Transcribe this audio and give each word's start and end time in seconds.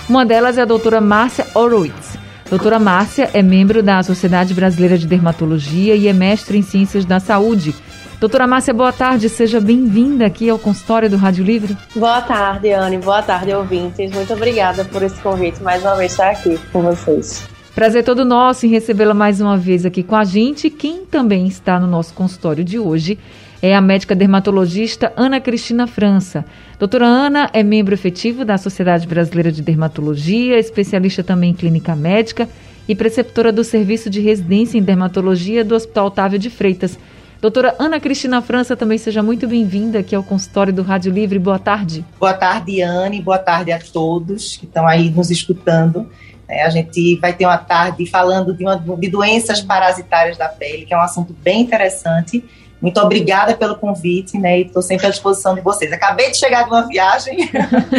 Uma 0.09 0.25
delas 0.25 0.57
é 0.57 0.63
a 0.63 0.65
doutora 0.65 0.99
Márcia 0.99 1.47
Horowitz. 1.53 2.24
Doutora 2.49 2.77
Márcia 2.77 3.31
é 3.33 3.41
membro 3.41 3.81
da 3.81 4.03
Sociedade 4.03 4.53
Brasileira 4.53 4.99
de 4.99 5.07
Dermatologia 5.07 5.95
e 5.95 6.07
é 6.07 6.13
mestre 6.13 6.59
em 6.59 6.61
Ciências 6.61 7.03
da 7.03 7.19
Saúde. 7.19 7.73
Doutora 8.19 8.45
Márcia, 8.45 8.71
boa 8.71 8.93
tarde, 8.93 9.27
seja 9.29 9.59
bem-vinda 9.59 10.27
aqui 10.27 10.47
ao 10.47 10.59
consultório 10.59 11.09
do 11.09 11.17
Rádio 11.17 11.43
Livre. 11.43 11.75
Boa 11.95 12.21
tarde, 12.21 12.71
Anne, 12.71 12.99
boa 12.99 13.23
tarde, 13.23 13.51
ouvintes. 13.51 14.11
Muito 14.11 14.31
obrigada 14.31 14.85
por 14.85 15.01
esse 15.01 15.19
convite, 15.21 15.61
mais 15.63 15.81
uma 15.81 15.95
vez 15.95 16.11
estar 16.11 16.29
aqui 16.29 16.59
com 16.71 16.83
vocês. 16.83 17.43
Prazer 17.73 18.03
todo 18.03 18.23
nosso 18.23 18.67
em 18.67 18.69
recebê-la 18.69 19.13
mais 19.13 19.41
uma 19.41 19.57
vez 19.57 19.83
aqui 19.83 20.03
com 20.03 20.15
a 20.15 20.23
gente. 20.23 20.69
Quem 20.69 21.03
também 21.03 21.47
está 21.47 21.79
no 21.79 21.87
nosso 21.87 22.13
consultório 22.13 22.63
de 22.63 22.77
hoje 22.77 23.17
é 23.65 23.73
a 23.73 23.81
médica 23.81 24.13
dermatologista 24.13 25.11
Ana 25.17 25.41
Cristina 25.41 25.87
França. 25.87 26.45
Doutora 26.77 27.07
Ana 27.07 27.49
é 27.51 27.63
membro 27.63 27.95
efetivo 27.95 28.45
da 28.45 28.59
Sociedade 28.59 29.07
Brasileira 29.07 29.51
de 29.51 29.63
Dermatologia, 29.63 30.59
especialista 30.59 31.23
também 31.23 31.49
em 31.49 31.53
clínica 31.55 31.95
médica 31.95 32.47
e 32.87 32.93
preceptora 32.93 33.51
do 33.51 33.63
Serviço 33.63 34.07
de 34.07 34.21
Residência 34.21 34.77
em 34.77 34.83
Dermatologia 34.83 35.65
do 35.65 35.73
Hospital 35.73 36.05
Otávio 36.05 36.37
de 36.37 36.51
Freitas. 36.51 36.99
Doutora 37.41 37.75
Ana 37.79 37.99
Cristina 37.99 38.39
França, 38.39 38.75
também 38.75 38.99
seja 38.99 39.23
muito 39.23 39.47
bem-vinda 39.47 39.97
aqui 39.97 40.13
ao 40.13 40.21
consultório 40.21 40.71
do 40.71 40.83
Rádio 40.83 41.11
Livre. 41.11 41.39
Boa 41.39 41.57
tarde. 41.57 42.05
Boa 42.19 42.35
tarde, 42.35 42.83
Anne. 42.83 43.19
Boa 43.19 43.39
tarde 43.39 43.71
a 43.71 43.79
todos 43.79 44.57
que 44.57 44.65
estão 44.65 44.87
aí 44.87 45.09
nos 45.09 45.31
escutando. 45.31 46.07
É, 46.47 46.63
a 46.63 46.69
gente 46.69 47.15
vai 47.15 47.33
ter 47.33 47.45
uma 47.45 47.57
tarde 47.57 48.05
falando 48.05 48.53
de, 48.53 48.63
uma, 48.63 48.77
de 48.77 49.09
doenças 49.09 49.59
parasitárias 49.59 50.37
da 50.37 50.47
pele, 50.47 50.85
que 50.85 50.93
é 50.93 50.97
um 50.97 51.01
assunto 51.01 51.35
bem 51.41 51.61
interessante 51.61 52.43
muito 52.81 52.99
obrigada 52.99 53.55
pelo 53.55 53.75
convite, 53.75 54.37
né? 54.37 54.59
E 54.59 54.61
estou 54.63 54.81
sempre 54.81 55.07
à 55.07 55.09
disposição 55.09 55.55
de 55.55 55.61
vocês. 55.61 55.91
Acabei 55.91 56.31
de 56.31 56.37
chegar 56.37 56.63
de 56.63 56.69
uma 56.69 56.87
viagem, 56.87 57.49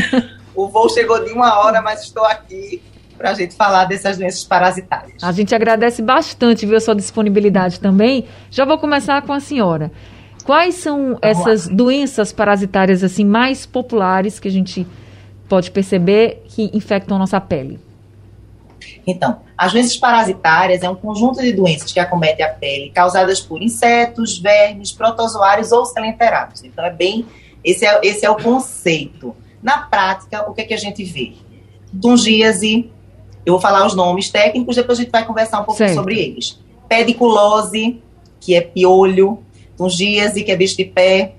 o 0.55 0.69
voo 0.69 0.89
chegou 0.89 1.25
de 1.25 1.33
uma 1.33 1.59
hora, 1.61 1.81
mas 1.83 2.03
estou 2.03 2.25
aqui 2.25 2.83
para 3.17 3.31
a 3.31 3.35
gente 3.35 3.55
falar 3.55 3.87
dessas 3.87 4.19
doenças 4.19 4.45
parasitárias. 4.45 5.23
A 5.23 5.33
gente 5.33 5.55
agradece 5.55 6.03
bastante, 6.03 6.67
viu, 6.67 6.77
a 6.77 6.81
sua 6.81 6.95
disponibilidade 6.95 7.81
também. 7.81 8.27
Já 8.51 8.65
vou 8.65 8.79
começar 8.79 9.23
com 9.23 9.33
a 9.33 9.41
senhora. 9.41 9.91
Quais 10.45 10.77
são 10.77 10.99
Vamos 10.99 11.19
essas 11.23 11.69
lá. 11.69 11.75
doenças 11.75 12.33
parasitárias 12.33 13.03
assim 13.03 13.25
mais 13.25 13.67
populares 13.67 14.39
que 14.39 14.47
a 14.47 14.51
gente 14.51 14.87
pode 15.49 15.71
perceber 15.71 16.43
que 16.47 16.71
infectam 16.73 17.17
a 17.17 17.21
nossa 17.21 17.41
pele? 17.41 17.81
Então, 19.07 19.41
as 19.57 19.73
doenças 19.73 19.97
parasitárias 19.97 20.83
é 20.83 20.91
um 20.91 20.95
conjunto 20.95 21.41
de 21.41 21.53
doenças 21.53 21.93
que 21.93 22.01
acometem 22.01 22.45
a 22.45 22.49
pele, 22.49 22.91
causadas 22.91 23.41
por 23.41 23.63
insetos, 23.63 24.39
vermes, 24.39 24.93
protozoários 24.93 25.73
ou 25.73 25.85
selenterados. 25.85 26.65
Então, 26.65 26.85
é 26.85 26.91
bem. 26.91 27.27
Esse 27.65 27.87
é, 27.87 28.01
esse 28.03 28.25
é 28.27 28.31
o 28.31 28.37
conceito. 28.37 29.35
Na 29.63 29.79
prática, 29.79 30.49
o 30.49 30.55
que, 30.55 30.63
é 30.63 30.65
que 30.65 30.75
a 30.75 30.79
gente 30.79 31.05
vê? 31.05 31.35
Dungíase, 31.93 32.91
eu 33.45 33.55
vou 33.55 33.61
falar 33.61 33.87
os 33.87 33.95
nomes 33.95 34.29
técnicos, 34.29 34.77
depois 34.77 34.99
a 34.99 35.03
gente 35.03 35.11
vai 35.11 35.25
conversar 35.25 35.61
um 35.61 35.65
pouquinho 35.65 35.89
certo. 35.89 35.99
sobre 35.99 36.19
eles. 36.19 36.61
Pediculose, 36.89 38.03
que 38.41 38.55
é 38.55 38.61
piolho, 38.61 39.43
dungíase, 39.77 40.45
que 40.45 40.51
é 40.51 40.57
bicho 40.57 40.77
de 40.77 40.85
pé, 40.85 41.35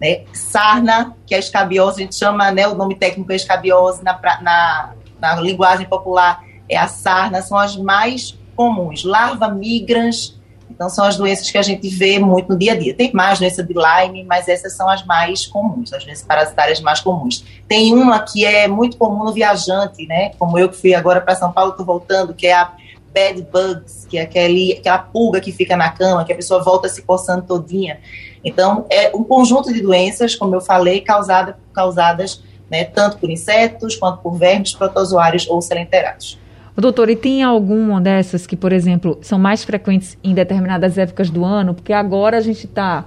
né? 0.00 0.22
sarna, 0.32 1.16
que 1.26 1.34
é 1.34 1.38
escabiose, 1.38 2.00
a 2.00 2.04
gente 2.04 2.16
chama, 2.16 2.50
né, 2.50 2.66
o 2.66 2.74
nome 2.74 2.94
técnico 2.94 3.30
é 3.32 3.36
escabiose, 3.36 4.02
na, 4.02 4.18
na, 4.40 4.94
na 5.20 5.40
linguagem 5.40 5.86
popular 5.86 6.47
é 6.68 6.76
a 6.76 6.88
sarna, 6.88 7.42
são 7.42 7.56
as 7.56 7.76
mais 7.76 8.38
comuns. 8.54 9.04
Larva 9.04 9.48
migrans, 9.48 10.38
então 10.70 10.88
são 10.88 11.04
as 11.04 11.16
doenças 11.16 11.50
que 11.50 11.58
a 11.58 11.62
gente 11.62 11.88
vê 11.88 12.18
muito 12.18 12.50
no 12.50 12.58
dia 12.58 12.72
a 12.72 12.76
dia. 12.76 12.94
Tem 12.94 13.10
mais 13.12 13.38
doença 13.38 13.62
de 13.62 13.74
Lyme, 13.74 14.24
mas 14.24 14.48
essas 14.48 14.74
são 14.74 14.88
as 14.88 15.04
mais 15.04 15.46
comuns, 15.46 15.92
as 15.92 16.04
doenças 16.04 16.24
parasitárias 16.24 16.80
mais 16.80 17.00
comuns. 17.00 17.44
Tem 17.66 17.92
uma 17.94 18.20
que 18.20 18.44
é 18.44 18.68
muito 18.68 18.96
comum 18.96 19.24
no 19.24 19.32
viajante, 19.32 20.06
né? 20.06 20.30
Como 20.38 20.58
eu 20.58 20.68
que 20.68 20.76
fui 20.76 20.94
agora 20.94 21.20
para 21.20 21.34
São 21.34 21.52
Paulo, 21.52 21.70
estou 21.70 21.86
voltando, 21.86 22.34
que 22.34 22.46
é 22.46 22.54
a 22.54 22.72
bed 23.12 23.46
bugs, 23.50 24.06
que 24.06 24.18
é 24.18 24.22
aquele, 24.22 24.74
aquela 24.74 24.98
pulga 24.98 25.40
que 25.40 25.50
fica 25.50 25.76
na 25.76 25.90
cama, 25.90 26.24
que 26.24 26.32
a 26.32 26.36
pessoa 26.36 26.62
volta 26.62 26.88
se 26.88 27.02
coçando 27.02 27.42
todinha. 27.42 27.98
Então, 28.44 28.86
é 28.90 29.10
um 29.16 29.24
conjunto 29.24 29.72
de 29.72 29.80
doenças, 29.80 30.36
como 30.36 30.54
eu 30.54 30.60
falei, 30.60 31.00
causada, 31.00 31.58
causadas 31.72 32.42
né, 32.70 32.84
tanto 32.84 33.18
por 33.18 33.30
insetos 33.30 33.96
quanto 33.96 34.22
por 34.22 34.36
vermes, 34.36 34.74
protozoários 34.74 35.48
ou 35.48 35.60
selenterados. 35.60 36.38
Doutor, 36.80 37.10
e 37.10 37.16
tem 37.16 37.42
alguma 37.42 38.00
dessas 38.00 38.46
que, 38.46 38.56
por 38.56 38.72
exemplo, 38.72 39.18
são 39.20 39.36
mais 39.36 39.64
frequentes 39.64 40.16
em 40.22 40.32
determinadas 40.32 40.96
épocas 40.96 41.28
do 41.28 41.44
ano? 41.44 41.74
Porque 41.74 41.92
agora 41.92 42.36
a 42.36 42.40
gente 42.40 42.66
está 42.66 43.04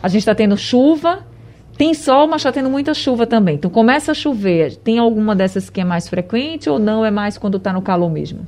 a 0.00 0.08
gente 0.08 0.20
está 0.20 0.34
tendo 0.34 0.56
chuva, 0.56 1.26
tem 1.76 1.92
sol, 1.92 2.28
mas 2.28 2.36
está 2.36 2.52
tendo 2.52 2.70
muita 2.70 2.94
chuva 2.94 3.26
também. 3.26 3.56
Então 3.56 3.68
começa 3.68 4.12
a 4.12 4.14
chover. 4.14 4.76
Tem 4.76 4.98
alguma 4.98 5.34
dessas 5.34 5.68
que 5.68 5.80
é 5.80 5.84
mais 5.84 6.08
frequente 6.08 6.70
ou 6.70 6.78
não? 6.78 7.04
É 7.04 7.10
mais 7.10 7.36
quando 7.36 7.56
está 7.56 7.72
no 7.72 7.82
calor 7.82 8.08
mesmo? 8.08 8.46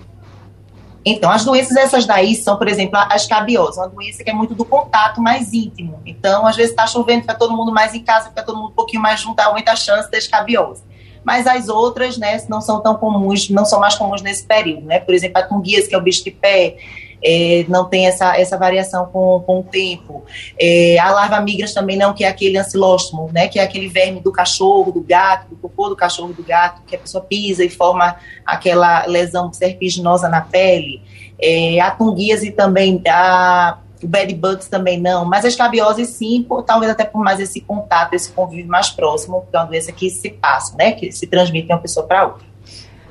Então, 1.04 1.28
as 1.28 1.44
doenças 1.44 1.76
essas 1.76 2.06
daí 2.06 2.36
são, 2.36 2.56
por 2.56 2.68
exemplo, 2.68 2.96
a 2.96 3.16
escabiose, 3.16 3.76
uma 3.76 3.88
doença 3.88 4.22
que 4.22 4.30
é 4.30 4.32
muito 4.32 4.54
do 4.54 4.64
contato 4.64 5.20
mais 5.20 5.52
íntimo. 5.52 6.00
Então, 6.06 6.46
às 6.46 6.54
vezes 6.54 6.70
está 6.70 6.86
chovendo, 6.86 7.22
fica 7.22 7.34
todo 7.34 7.56
mundo 7.56 7.72
mais 7.72 7.92
em 7.92 8.04
casa, 8.04 8.28
fica 8.28 8.44
todo 8.44 8.56
mundo 8.56 8.68
um 8.68 8.74
pouquinho 8.74 9.02
mais 9.02 9.20
junto, 9.20 9.40
aumenta 9.40 9.72
a 9.72 9.76
chance 9.76 10.08
da 10.08 10.16
escabiose 10.16 10.84
mas 11.24 11.46
as 11.46 11.68
outras, 11.68 12.18
né, 12.18 12.42
não 12.48 12.60
são 12.60 12.80
tão 12.80 12.94
comuns, 12.96 13.48
não 13.48 13.64
são 13.64 13.80
mais 13.80 13.94
comuns 13.94 14.22
nesse 14.22 14.44
período, 14.44 14.86
né? 14.86 14.98
Por 15.00 15.14
exemplo, 15.14 15.38
a 15.38 15.42
tunguias, 15.42 15.86
que 15.86 15.94
é 15.94 15.98
o 15.98 16.02
bicho 16.02 16.24
de 16.24 16.30
pé, 16.30 16.76
é, 17.24 17.64
não 17.68 17.84
tem 17.84 18.06
essa, 18.06 18.36
essa 18.36 18.58
variação 18.58 19.06
com, 19.06 19.40
com 19.46 19.60
o 19.60 19.62
tempo. 19.62 20.24
É, 20.58 20.98
a 20.98 21.10
larva 21.10 21.40
migras 21.40 21.72
também 21.72 21.96
não, 21.96 22.12
que 22.12 22.24
é 22.24 22.28
aquele 22.28 22.58
ancilóstomo, 22.58 23.30
né, 23.32 23.46
que 23.46 23.58
é 23.58 23.62
aquele 23.62 23.88
verme 23.88 24.20
do 24.20 24.32
cachorro, 24.32 24.90
do 24.90 25.00
gato, 25.00 25.48
do 25.50 25.56
cocô 25.56 25.88
do 25.88 25.96
cachorro, 25.96 26.32
do 26.32 26.42
gato, 26.42 26.82
que 26.86 26.96
a 26.96 26.98
pessoa 26.98 27.22
pisa 27.22 27.64
e 27.64 27.70
forma 27.70 28.16
aquela 28.44 29.06
lesão 29.06 29.52
serpiginosa 29.52 30.28
na 30.28 30.40
pele. 30.40 31.00
É, 31.40 31.80
a 31.80 31.90
tunguíase 31.90 32.50
também, 32.50 33.00
a 33.08 33.78
o 34.02 34.08
bad 34.08 34.34
bugs 34.34 34.68
também 34.68 35.00
não, 35.00 35.24
mas 35.24 35.44
a 35.44 35.48
escabiose 35.48 36.04
sim, 36.04 36.42
por, 36.42 36.62
talvez 36.62 36.90
até 36.90 37.04
por 37.04 37.22
mais 37.22 37.40
esse 37.40 37.60
contato, 37.60 38.14
esse 38.14 38.32
convívio 38.32 38.68
mais 38.68 38.90
próximo, 38.90 39.44
que 39.50 39.56
é 39.56 39.60
uma 39.60 39.66
doença 39.66 39.92
que 39.92 40.10
se 40.10 40.30
passa, 40.30 40.76
né, 40.76 40.92
que 40.92 41.12
se 41.12 41.26
transmite 41.26 41.66
de 41.66 41.72
uma 41.72 41.80
pessoa 41.80 42.06
para 42.06 42.26
outra. 42.26 42.46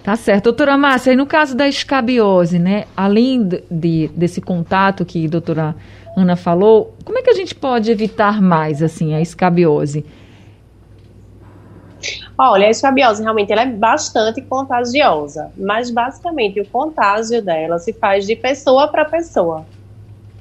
Tá 0.04 0.16
certo. 0.16 0.46
Doutora 0.46 0.78
Márcia, 0.78 1.14
e 1.14 1.16
no 1.16 1.28
caso 1.28 1.56
da 1.56 1.68
escabiose, 1.68 2.58
né, 2.58 2.86
além 2.98 3.48
de, 3.70 4.08
desse 4.16 4.42
contato 4.42 5.06
que 5.06 5.26
a 5.26 5.30
doutora 5.30 5.76
Ana 6.18 6.36
falou, 6.36 6.96
como 7.06 7.18
é 7.18 7.22
que 7.22 7.30
a 7.30 7.36
gente 7.36 7.54
pode 7.54 7.92
evitar 7.92 8.42
mais, 8.42 8.82
assim, 8.82 9.14
a 9.14 9.22
escabiose? 9.22 10.04
Olha, 12.38 12.66
a 12.66 12.70
escabiose 12.72 13.22
realmente 13.22 13.52
ela 13.52 13.62
é 13.62 13.68
bastante 13.68 14.42
contagiosa, 14.42 15.52
mas 15.56 15.92
basicamente 15.92 16.60
o 16.60 16.66
contágio 16.66 17.42
dela 17.42 17.78
se 17.78 17.94
faz 17.94 18.26
de 18.26 18.36
pessoa 18.36 18.88
para 18.88 19.06
pessoa. 19.06 19.64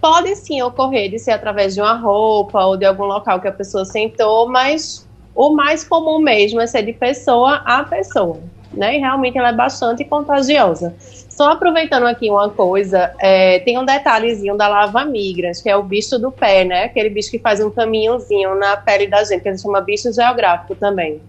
Pode 0.01 0.35
sim 0.37 0.63
ocorrer 0.63 1.11
de 1.11 1.19
ser 1.19 1.33
através 1.33 1.75
de 1.75 1.81
uma 1.81 1.95
roupa 1.95 2.65
ou 2.65 2.77
de 2.77 2.85
algum 2.85 3.05
local 3.05 3.41
que 3.41 3.49
a 3.49 3.53
pessoa 3.53 3.85
sentou, 3.85 4.49
mas 4.49 5.07
o 5.35 5.51
mais 5.51 5.85
comum 5.85 6.19
mesmo 6.19 6.61
é 6.61 6.67
ser 6.67 6.83
de 6.83 6.93
pessoa 6.93 7.63
a 7.65 7.85
pessoa, 7.85 8.41
né? 8.73 8.97
E 8.97 8.99
realmente 8.99 9.37
ela 9.37 9.51
é 9.51 9.53
bastante 9.53 10.05
contagiosa. 10.05 10.95
Só 11.29 11.53
aproveitando 11.53 12.07
aqui 12.07 12.31
uma 12.31 12.51
coisa, 12.51 13.15
é, 13.19 13.61
tem 13.61 13.79
um 13.79 13.85
detalhezinho 13.85 14.57
da 14.57 14.69
lava 14.69 15.05
migras, 15.05 15.63
que 15.63 15.71
é 15.71 15.77
o 15.77 15.83
bicho 15.83 16.19
do 16.19 16.31
pé, 16.31 16.65
né? 16.65 16.85
Aquele 16.85 17.11
bicho 17.11 17.31
que 17.31 17.39
faz 17.39 17.61
um 17.61 17.71
caminhozinho 17.71 18.55
na 18.55 18.77
pele 18.77 19.07
da 19.07 19.25
gente, 19.25 19.43
que 19.43 19.49
a 19.49 19.53
gente 19.53 19.63
chama 19.63 19.81
bicho 19.81 20.13
geográfico 20.13 20.75
também. 20.75 21.21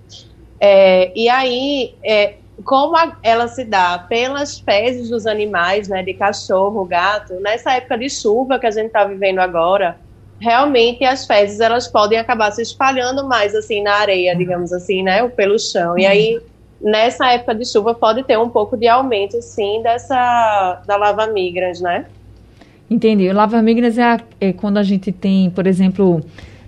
É, 0.59 1.11
e 1.15 1.29
aí, 1.29 1.95
é, 2.03 2.35
como 2.61 2.95
a, 2.95 3.17
ela 3.23 3.47
se 3.47 3.63
dá 3.63 3.99
pelas 3.99 4.59
fezes 4.59 5.09
dos 5.09 5.25
animais, 5.25 5.87
né, 5.87 6.03
de 6.03 6.13
cachorro, 6.13 6.85
gato, 6.85 7.33
nessa 7.35 7.73
época 7.73 7.97
de 7.97 8.09
chuva 8.09 8.59
que 8.59 8.67
a 8.67 8.71
gente 8.71 8.87
está 8.87 9.03
vivendo 9.03 9.39
agora, 9.39 9.97
realmente 10.39 11.03
as 11.03 11.25
fezes 11.25 11.59
elas 11.59 11.87
podem 11.87 12.17
acabar 12.17 12.51
se 12.51 12.61
espalhando 12.61 13.27
mais 13.27 13.53
assim 13.55 13.81
na 13.81 13.93
areia, 13.93 14.35
digamos 14.35 14.73
assim, 14.73 15.03
né, 15.03 15.23
ou 15.23 15.29
pelo 15.29 15.57
chão. 15.59 15.97
E 15.97 16.05
aí 16.05 16.41
nessa 16.81 17.31
época 17.31 17.55
de 17.55 17.65
chuva 17.65 17.93
pode 17.93 18.23
ter 18.23 18.37
um 18.37 18.49
pouco 18.49 18.75
de 18.75 18.87
aumento, 18.87 19.41
sim, 19.41 19.81
dessa 19.83 20.81
da 20.85 20.97
lava 20.97 21.27
migrans, 21.27 21.79
né? 21.79 22.05
Entendi. 22.89 23.31
Lava 23.31 23.61
migrans 23.61 23.97
é, 23.97 24.03
a, 24.03 24.19
é 24.39 24.51
quando 24.51 24.77
a 24.77 24.83
gente 24.83 25.11
tem, 25.11 25.49
por 25.49 25.65
exemplo, 25.65 26.21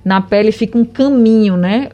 na 0.03 0.21
pele 0.21 0.51
fica 0.51 0.77
um 0.77 0.85
caminho, 0.85 1.55
né? 1.55 1.89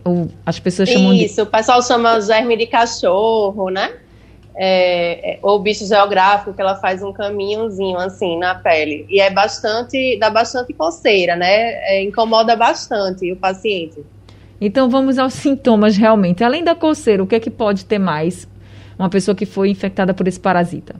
as 0.45 0.59
pessoas 0.59 0.89
chamam 0.89 1.13
Isso, 1.13 1.35
de... 1.35 1.41
o 1.41 1.45
pessoal 1.45 1.81
chama 1.81 2.19
germe 2.21 2.57
de 2.57 2.67
cachorro, 2.67 3.69
né? 3.69 3.91
é, 4.61 5.35
é, 5.35 5.39
ou 5.41 5.57
bicho 5.57 5.85
geográfico, 5.85 6.53
que 6.53 6.61
ela 6.61 6.75
faz 6.75 7.01
um 7.01 7.13
caminhozinho 7.13 7.97
assim 7.97 8.37
na 8.37 8.53
pele. 8.53 9.05
E 9.09 9.21
é 9.21 9.29
bastante, 9.29 10.19
dá 10.19 10.29
bastante 10.29 10.73
coceira, 10.73 11.37
né? 11.37 11.71
É, 11.89 12.03
incomoda 12.03 12.57
bastante 12.57 13.31
o 13.31 13.37
paciente. 13.37 14.03
Então 14.59 14.89
vamos 14.89 15.17
aos 15.17 15.33
sintomas 15.33 15.95
realmente. 15.95 16.43
Além 16.43 16.61
da 16.61 16.75
coceira, 16.75 17.23
o 17.23 17.27
que 17.27 17.35
é 17.35 17.39
que 17.39 17.49
pode 17.49 17.85
ter 17.85 17.99
mais 17.99 18.45
uma 18.97 19.09
pessoa 19.09 19.33
que 19.33 19.45
foi 19.45 19.69
infectada 19.69 20.13
por 20.13 20.27
esse 20.27 20.39
parasita? 20.39 20.95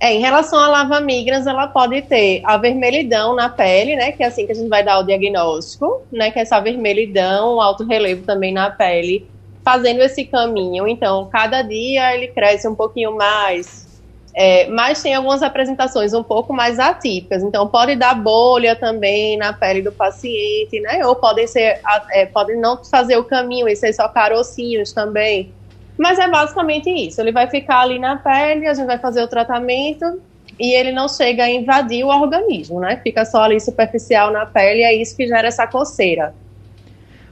É, 0.00 0.14
em 0.14 0.18
relação 0.18 0.58
à 0.58 0.66
lava 0.66 0.98
migrans, 0.98 1.46
ela 1.46 1.66
pode 1.66 2.00
ter 2.00 2.40
a 2.44 2.56
vermelhidão 2.56 3.34
na 3.34 3.50
pele, 3.50 3.94
né? 3.96 4.12
Que 4.12 4.22
é 4.22 4.26
assim 4.26 4.46
que 4.46 4.52
a 4.52 4.54
gente 4.54 4.68
vai 4.68 4.82
dar 4.82 4.98
o 4.98 5.02
diagnóstico, 5.02 6.02
né? 6.10 6.30
Que 6.30 6.38
é 6.38 6.42
essa 6.42 6.58
vermelhidão, 6.58 7.60
alto 7.60 7.84
relevo 7.84 8.24
também 8.24 8.50
na 8.50 8.70
pele, 8.70 9.28
fazendo 9.62 10.00
esse 10.00 10.24
caminho. 10.24 10.88
Então, 10.88 11.28
cada 11.30 11.60
dia 11.60 12.14
ele 12.14 12.28
cresce 12.28 12.66
um 12.66 12.74
pouquinho 12.74 13.14
mais. 13.14 13.90
É, 14.34 14.68
mas 14.68 15.02
tem 15.02 15.14
algumas 15.14 15.42
apresentações 15.42 16.14
um 16.14 16.22
pouco 16.22 16.50
mais 16.50 16.78
atípicas. 16.78 17.42
Então, 17.42 17.68
pode 17.68 17.94
dar 17.94 18.14
bolha 18.14 18.74
também 18.74 19.36
na 19.36 19.52
pele 19.52 19.82
do 19.82 19.92
paciente, 19.92 20.80
né? 20.80 21.04
Ou 21.04 21.14
podem 21.14 21.46
ser, 21.46 21.78
é, 22.12 22.24
podem 22.24 22.58
não 22.58 22.82
fazer 22.82 23.18
o 23.18 23.24
caminho 23.24 23.68
e 23.68 23.76
ser 23.76 23.92
só 23.92 24.08
carocinhos 24.08 24.94
também. 24.94 25.52
Mas 26.00 26.18
é 26.18 26.26
basicamente 26.26 26.88
isso. 26.88 27.20
Ele 27.20 27.30
vai 27.30 27.46
ficar 27.46 27.80
ali 27.80 27.98
na 27.98 28.16
pele, 28.16 28.66
a 28.66 28.72
gente 28.72 28.86
vai 28.86 28.96
fazer 28.96 29.22
o 29.22 29.28
tratamento 29.28 30.18
e 30.58 30.72
ele 30.74 30.92
não 30.92 31.06
chega 31.06 31.44
a 31.44 31.50
invadir 31.50 32.02
o 32.02 32.08
organismo, 32.08 32.80
né? 32.80 32.98
Fica 33.02 33.22
só 33.26 33.42
ali 33.42 33.60
superficial 33.60 34.32
na 34.32 34.46
pele 34.46 34.80
e 34.80 34.82
é 34.82 34.94
isso 34.94 35.14
que 35.14 35.26
gera 35.26 35.46
essa 35.46 35.66
coceira. 35.66 36.32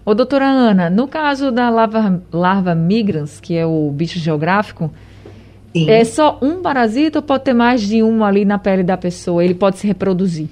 Ô, 0.05 0.13
doutora 0.13 0.45
Ana, 0.45 0.91
no 0.91 1.09
caso 1.09 1.51
da 1.51 1.71
larva, 1.71 2.23
larva 2.31 2.75
migrans, 2.75 3.41
que 3.41 3.57
é 3.57 3.65
o 3.65 3.91
bicho 3.91 4.19
geográfico, 4.19 4.93
Sim. 5.73 5.89
é 5.89 6.05
só 6.05 6.39
um 6.43 6.61
parasita 6.61 7.21
ou 7.21 7.23
pode 7.23 7.45
ter 7.45 7.55
mais 7.55 7.81
de 7.81 8.03
um 8.03 8.23
ali 8.23 8.45
na 8.45 8.59
pele 8.59 8.83
da 8.83 8.99
pessoa? 8.99 9.43
Ele 9.43 9.55
pode 9.55 9.79
se 9.79 9.87
reproduzir? 9.87 10.49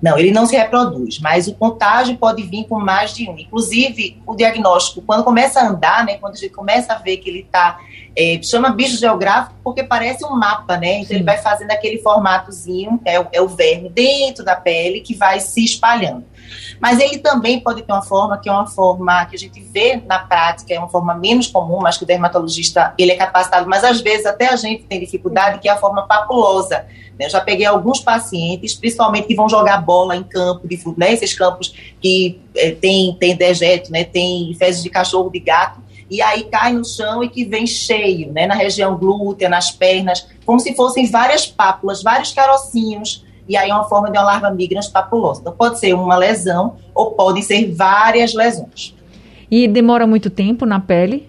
Não, 0.00 0.18
ele 0.18 0.30
não 0.30 0.46
se 0.46 0.56
reproduz, 0.56 1.18
mas 1.20 1.48
o 1.48 1.54
contágio 1.54 2.16
pode 2.16 2.42
vir 2.42 2.66
com 2.66 2.78
mais 2.78 3.14
de 3.14 3.28
um. 3.28 3.38
Inclusive, 3.38 4.20
o 4.26 4.34
diagnóstico, 4.34 5.02
quando 5.02 5.24
começa 5.24 5.60
a 5.60 5.68
andar, 5.68 6.04
né, 6.04 6.18
quando 6.18 6.34
a 6.34 6.36
gente 6.36 6.52
começa 6.52 6.92
a 6.92 6.98
ver 6.98 7.16
que 7.16 7.30
ele 7.30 7.40
está, 7.40 7.78
é, 8.14 8.38
chama 8.42 8.70
bicho 8.70 8.98
geográfico 8.98 9.56
porque 9.64 9.82
parece 9.82 10.24
um 10.24 10.36
mapa, 10.36 10.76
né? 10.76 10.98
Então 10.98 11.08
Sim. 11.08 11.14
ele 11.16 11.24
vai 11.24 11.38
fazendo 11.38 11.70
aquele 11.70 11.98
formatozinho, 11.98 13.00
é 13.04 13.16
é 13.32 13.40
o 13.40 13.48
verme 13.48 13.88
dentro 13.88 14.44
da 14.44 14.54
pele 14.54 15.00
que 15.00 15.14
vai 15.14 15.40
se 15.40 15.64
espalhando. 15.64 16.24
Mas 16.80 16.98
ele 17.00 17.18
também 17.18 17.60
pode 17.60 17.82
ter 17.82 17.92
uma 17.92 18.02
forma 18.02 18.38
que 18.38 18.48
é 18.48 18.52
uma 18.52 18.66
forma 18.66 19.24
que 19.26 19.36
a 19.36 19.38
gente 19.38 19.60
vê 19.60 19.96
na 20.06 20.18
prática, 20.18 20.74
é 20.74 20.78
uma 20.78 20.88
forma 20.88 21.14
menos 21.14 21.46
comum, 21.46 21.78
mas 21.80 21.96
que 21.96 22.04
o 22.04 22.06
dermatologista 22.06 22.94
ele 22.98 23.12
é 23.12 23.16
capacitado, 23.16 23.68
mas 23.68 23.84
às 23.84 24.00
vezes 24.00 24.26
até 24.26 24.48
a 24.48 24.56
gente 24.56 24.84
tem 24.84 25.00
dificuldade, 25.00 25.58
que 25.58 25.68
é 25.68 25.72
a 25.72 25.76
forma 25.76 26.06
papulosa. 26.06 26.86
Né? 27.18 27.26
Eu 27.26 27.30
já 27.30 27.40
peguei 27.40 27.66
alguns 27.66 28.00
pacientes, 28.00 28.74
principalmente 28.74 29.26
que 29.26 29.34
vão 29.34 29.48
jogar 29.48 29.78
bola 29.78 30.16
em 30.16 30.22
campo 30.22 30.68
de 30.68 30.78
né? 30.96 31.12
esses 31.12 31.34
campos 31.34 31.74
que 32.00 32.40
é, 32.54 32.72
tem, 32.72 33.14
tem 33.18 33.34
dejeto, 33.34 33.90
né? 33.90 34.04
tem 34.04 34.54
fezes 34.58 34.82
de 34.82 34.90
cachorro, 34.90 35.30
de 35.30 35.40
gato, 35.40 35.86
e 36.08 36.22
aí 36.22 36.44
cai 36.44 36.72
no 36.72 36.84
chão 36.84 37.22
e 37.22 37.28
que 37.28 37.44
vem 37.44 37.66
cheio, 37.66 38.32
né, 38.32 38.46
na 38.46 38.54
região 38.54 38.96
glútea, 38.96 39.48
nas 39.48 39.72
pernas, 39.72 40.26
como 40.44 40.60
se 40.60 40.74
fossem 40.74 41.10
várias 41.10 41.46
pápulas, 41.46 42.02
vários 42.02 42.32
carocinhos, 42.32 43.24
e 43.48 43.56
aí 43.56 43.70
é 43.70 43.74
uma 43.74 43.84
forma 43.84 44.10
de 44.10 44.18
uma 44.18 44.24
larva 44.24 44.50
migrans 44.50 44.88
papulosa. 44.88 45.40
Então 45.40 45.52
pode 45.52 45.78
ser 45.78 45.94
uma 45.94 46.16
lesão 46.16 46.76
ou 46.94 47.12
podem 47.12 47.42
ser 47.42 47.72
várias 47.72 48.34
lesões. 48.34 48.94
E 49.50 49.68
demora 49.68 50.06
muito 50.06 50.30
tempo 50.30 50.66
na 50.66 50.80
pele? 50.80 51.28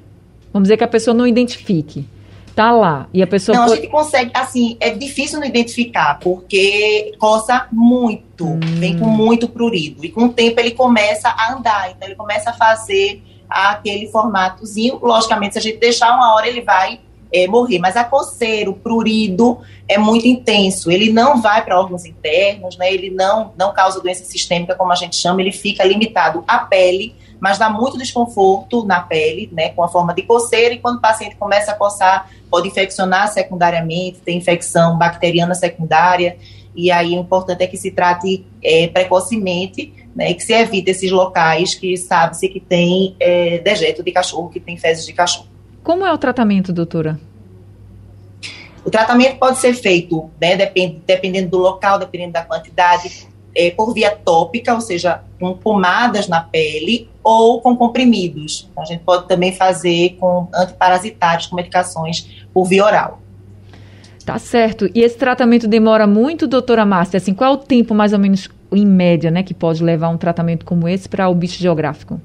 Vamos 0.52 0.68
dizer 0.68 0.78
que 0.78 0.84
a 0.84 0.88
pessoa 0.88 1.14
não 1.14 1.28
identifique. 1.28 2.08
Tá 2.56 2.72
lá. 2.72 3.08
E 3.14 3.22
a 3.22 3.28
pessoa. 3.28 3.56
Não, 3.56 3.66
pode... 3.66 3.78
a 3.78 3.82
gente 3.82 3.92
consegue, 3.92 4.32
assim, 4.34 4.78
é 4.80 4.90
difícil 4.90 5.40
não 5.40 5.46
identificar, 5.46 6.18
porque 6.20 7.14
coça 7.20 7.68
muito, 7.72 8.46
hum. 8.46 8.60
vem 8.80 8.98
com 8.98 9.06
muito 9.06 9.48
prurido. 9.48 10.04
E 10.04 10.10
com 10.10 10.26
o 10.26 10.30
tempo 10.30 10.60
ele 10.60 10.72
começa 10.72 11.30
a 11.30 11.54
andar, 11.54 11.92
então 11.92 12.08
ele 12.08 12.16
começa 12.16 12.50
a 12.50 12.54
fazer 12.54 13.22
aquele 13.48 14.08
formatozinho. 14.08 14.98
Logicamente, 15.00 15.54
se 15.54 15.60
a 15.60 15.62
gente 15.62 15.78
deixar 15.78 16.16
uma 16.16 16.34
hora, 16.34 16.48
ele 16.48 16.62
vai 16.62 17.00
é, 17.32 17.48
morrer. 17.48 17.80
Mas 17.80 17.96
a 17.96 18.04
coceira, 18.04 18.70
o 18.70 18.74
prurido 18.74 19.60
é 19.88 19.98
muito 19.98 20.28
intenso. 20.28 20.92
Ele 20.92 21.12
não 21.12 21.42
vai 21.42 21.64
para 21.64 21.80
órgãos 21.80 22.06
internos, 22.06 22.78
né? 22.78 22.94
Ele 22.94 23.10
não, 23.10 23.52
não 23.58 23.74
causa 23.74 24.02
doença 24.02 24.24
sistêmica, 24.24 24.76
como 24.76 24.92
a 24.92 24.96
gente 24.96 25.16
chama, 25.16 25.42
ele 25.42 25.52
fica 25.52 25.84
limitado 25.84 26.44
à 26.48 26.60
pele, 26.60 27.16
mas 27.40 27.58
dá 27.58 27.70
muito 27.70 27.98
desconforto 27.98 28.86
na 28.86 29.02
pele, 29.02 29.50
né? 29.52 29.70
Com 29.70 29.84
a 29.84 29.88
forma 29.88 30.14
de 30.14 30.24
coceira, 30.24 30.74
e 30.74 30.80
quando 30.80 30.98
o 30.98 31.02
paciente 31.02 31.36
começa 31.36 31.72
a 31.72 31.76
coçar, 31.76 32.30
pode 32.50 32.68
infeccionar 32.68 33.28
secundariamente, 33.32 34.20
tem 34.20 34.38
infecção 34.38 34.98
bacteriana 34.98 35.54
secundária, 35.54 36.38
e 36.76 36.92
aí 36.92 37.18
o 37.18 37.22
importante 37.22 37.64
é 37.64 37.68
que 37.68 37.76
se 37.76 37.92
trate 37.92 38.46
é, 38.64 38.88
precocemente, 38.88 39.94
né, 40.16 40.32
e 40.32 40.36
que 40.36 40.44
se 40.44 40.54
evite 40.54 40.92
esses 40.92 41.12
locais 41.12 41.76
que 41.76 41.96
sabe-se 41.98 42.48
que 42.50 42.60
tem 42.60 43.16
é, 43.20 43.60
dejeto 43.60 44.04
de 44.04 44.12
cachorro, 44.12 44.50
que 44.50 44.60
tem 44.60 44.78
fezes 44.78 45.06
de 45.06 45.14
cachorro. 45.14 45.57
Como 45.88 46.06
é 46.06 46.12
o 46.12 46.18
tratamento, 46.18 46.74
doutora? 46.74 47.18
O 48.84 48.92
tratamento 48.92 49.38
pode 49.40 49.58
ser 49.58 49.74
feito, 49.74 50.30
né, 50.40 50.58
depend, 50.58 51.02
dependendo 51.08 51.52
do 51.52 51.60
local, 51.60 51.98
dependendo 51.98 52.34
da 52.34 52.44
quantidade, 52.44 53.26
é, 53.56 53.72
por 53.72 53.94
via 53.94 54.12
tópica, 54.12 54.74
ou 54.74 54.82
seja, 54.82 55.22
com 55.40 55.54
pomadas 55.54 56.28
na 56.28 56.42
pele 56.42 57.10
ou 57.24 57.62
com 57.62 57.74
comprimidos. 57.78 58.70
A 58.78 58.84
gente 58.84 59.02
pode 59.06 59.30
também 59.30 59.54
fazer 59.54 60.18
com 60.20 60.50
antiparasitários, 60.54 61.48
com 61.48 61.56
medicações 61.56 62.46
por 62.54 62.66
via 62.66 62.84
oral. 62.84 63.22
Tá 64.26 64.38
certo. 64.38 64.90
E 64.94 65.02
esse 65.02 65.18
tratamento 65.18 65.70
demora 65.70 66.06
muito, 66.06 66.50
doutora 66.50 66.86
Márcia? 66.86 67.16
Assim, 67.16 67.34
qual 67.34 67.54
é 67.54 67.56
o 67.56 67.58
tempo, 67.60 67.96
mais 67.96 68.12
ou 68.12 68.20
menos, 68.20 68.50
em 68.74 68.86
média, 68.86 69.32
né, 69.32 69.42
que 69.42 69.54
pode 69.54 69.82
levar 69.82 70.10
um 70.10 70.18
tratamento 70.18 70.66
como 70.66 70.86
esse 70.86 71.08
para 71.08 71.30
o 71.30 71.34
bicho 71.34 71.58
geográfico? 71.58 72.20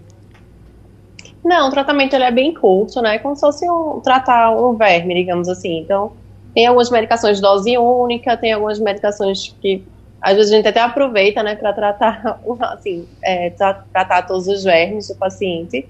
Não, 1.44 1.68
o 1.68 1.70
tratamento 1.70 2.14
ele 2.14 2.24
é 2.24 2.30
bem 2.30 2.54
curto, 2.54 3.00
né? 3.02 3.18
Como 3.18 3.34
se 3.34 3.40
fosse 3.40 3.68
um, 3.68 4.00
tratar 4.00 4.50
um 4.56 4.74
verme, 4.76 5.14
digamos 5.14 5.48
assim. 5.48 5.78
Então, 5.78 6.12
tem 6.54 6.66
algumas 6.66 6.90
medicações 6.90 7.36
de 7.36 7.42
dose 7.42 7.76
única, 7.76 8.36
tem 8.36 8.52
algumas 8.52 8.78
medicações 8.78 9.54
que 9.60 9.82
às 10.20 10.36
vezes 10.36 10.52
a 10.52 10.56
gente 10.56 10.68
até 10.68 10.80
aproveita, 10.80 11.42
né, 11.42 11.56
para 11.56 11.72
tratar, 11.72 12.40
assim, 12.60 13.04
é, 13.24 13.50
tratar 13.50 14.22
todos 14.22 14.46
os 14.46 14.62
vermes 14.62 15.08
do 15.08 15.16
paciente, 15.16 15.84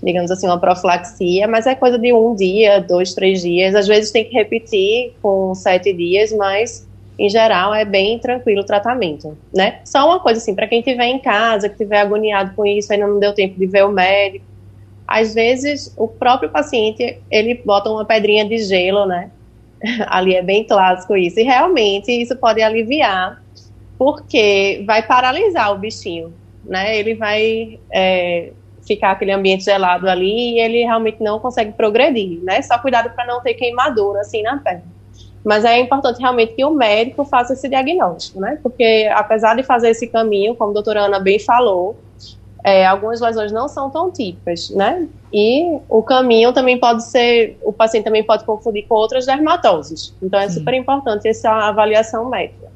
digamos 0.00 0.30
assim, 0.30 0.46
uma 0.46 0.58
profilaxia, 0.58 1.48
mas 1.48 1.66
é 1.66 1.74
coisa 1.74 1.98
de 1.98 2.12
um 2.12 2.34
dia, 2.34 2.80
dois, 2.80 3.12
três 3.12 3.42
dias. 3.42 3.74
Às 3.74 3.88
vezes 3.88 4.12
tem 4.12 4.24
que 4.24 4.34
repetir 4.34 5.14
com 5.20 5.52
sete 5.54 5.92
dias, 5.92 6.32
mas 6.32 6.86
em 7.18 7.28
geral 7.28 7.74
é 7.74 7.84
bem 7.84 8.18
tranquilo 8.20 8.62
o 8.62 8.64
tratamento, 8.64 9.36
né? 9.52 9.80
Só 9.84 10.06
uma 10.06 10.20
coisa 10.20 10.40
assim, 10.40 10.54
para 10.54 10.68
quem 10.68 10.78
estiver 10.78 11.06
em 11.06 11.18
casa, 11.18 11.68
que 11.68 11.74
estiver 11.74 12.00
agoniado 12.00 12.54
com 12.54 12.64
isso, 12.64 12.92
ainda 12.92 13.06
não 13.06 13.18
deu 13.18 13.34
tempo 13.34 13.58
de 13.58 13.66
ver 13.66 13.84
o 13.84 13.90
médico, 13.90 14.44
às 15.12 15.34
vezes 15.34 15.92
o 15.98 16.08
próprio 16.08 16.48
paciente 16.48 17.18
ele 17.30 17.54
bota 17.54 17.90
uma 17.90 18.02
pedrinha 18.02 18.46
de 18.46 18.56
gelo, 18.58 19.04
né? 19.04 19.30
Ali 20.08 20.34
é 20.34 20.42
bem 20.42 20.64
clássico 20.64 21.14
isso. 21.14 21.38
E 21.38 21.42
realmente 21.42 22.10
isso 22.10 22.34
pode 22.36 22.62
aliviar, 22.62 23.42
porque 23.98 24.82
vai 24.86 25.02
paralisar 25.02 25.70
o 25.70 25.78
bichinho, 25.78 26.32
né? 26.64 26.98
Ele 26.98 27.14
vai 27.14 27.78
é, 27.92 28.52
ficar 28.86 29.10
aquele 29.10 29.32
ambiente 29.32 29.64
gelado 29.64 30.08
ali 30.08 30.54
e 30.54 30.60
ele 30.60 30.78
realmente 30.78 31.22
não 31.22 31.38
consegue 31.38 31.72
progredir, 31.72 32.42
né? 32.42 32.62
Só 32.62 32.78
cuidado 32.78 33.10
para 33.10 33.26
não 33.26 33.42
ter 33.42 33.52
queimadura 33.52 34.20
assim 34.20 34.40
na 34.40 34.56
pele. 34.56 34.80
Mas 35.44 35.62
é 35.66 35.78
importante 35.78 36.20
realmente 36.20 36.54
que 36.54 36.64
o 36.64 36.70
médico 36.70 37.22
faça 37.24 37.52
esse 37.52 37.68
diagnóstico, 37.68 38.40
né? 38.40 38.58
Porque 38.62 39.10
apesar 39.12 39.56
de 39.56 39.62
fazer 39.62 39.90
esse 39.90 40.06
caminho, 40.06 40.54
como 40.54 40.70
a 40.70 40.74
doutora 40.74 41.02
Ana 41.02 41.18
bem 41.18 41.38
falou, 41.38 41.98
é, 42.64 42.86
algumas 42.86 43.20
lesões 43.20 43.50
não 43.50 43.68
são 43.68 43.90
tão 43.90 44.10
típicas, 44.10 44.70
né? 44.70 45.06
E 45.32 45.78
o 45.88 46.02
caminho 46.02 46.52
também 46.52 46.78
pode 46.78 47.04
ser, 47.04 47.58
o 47.62 47.72
paciente 47.72 48.04
também 48.04 48.22
pode 48.22 48.44
confundir 48.44 48.86
com 48.86 48.94
outras 48.94 49.26
dermatoses. 49.26 50.14
Então 50.22 50.38
é 50.38 50.48
Sim. 50.48 50.60
super 50.60 50.74
importante 50.74 51.26
essa 51.26 51.50
avaliação 51.50 52.28
médica. 52.28 52.70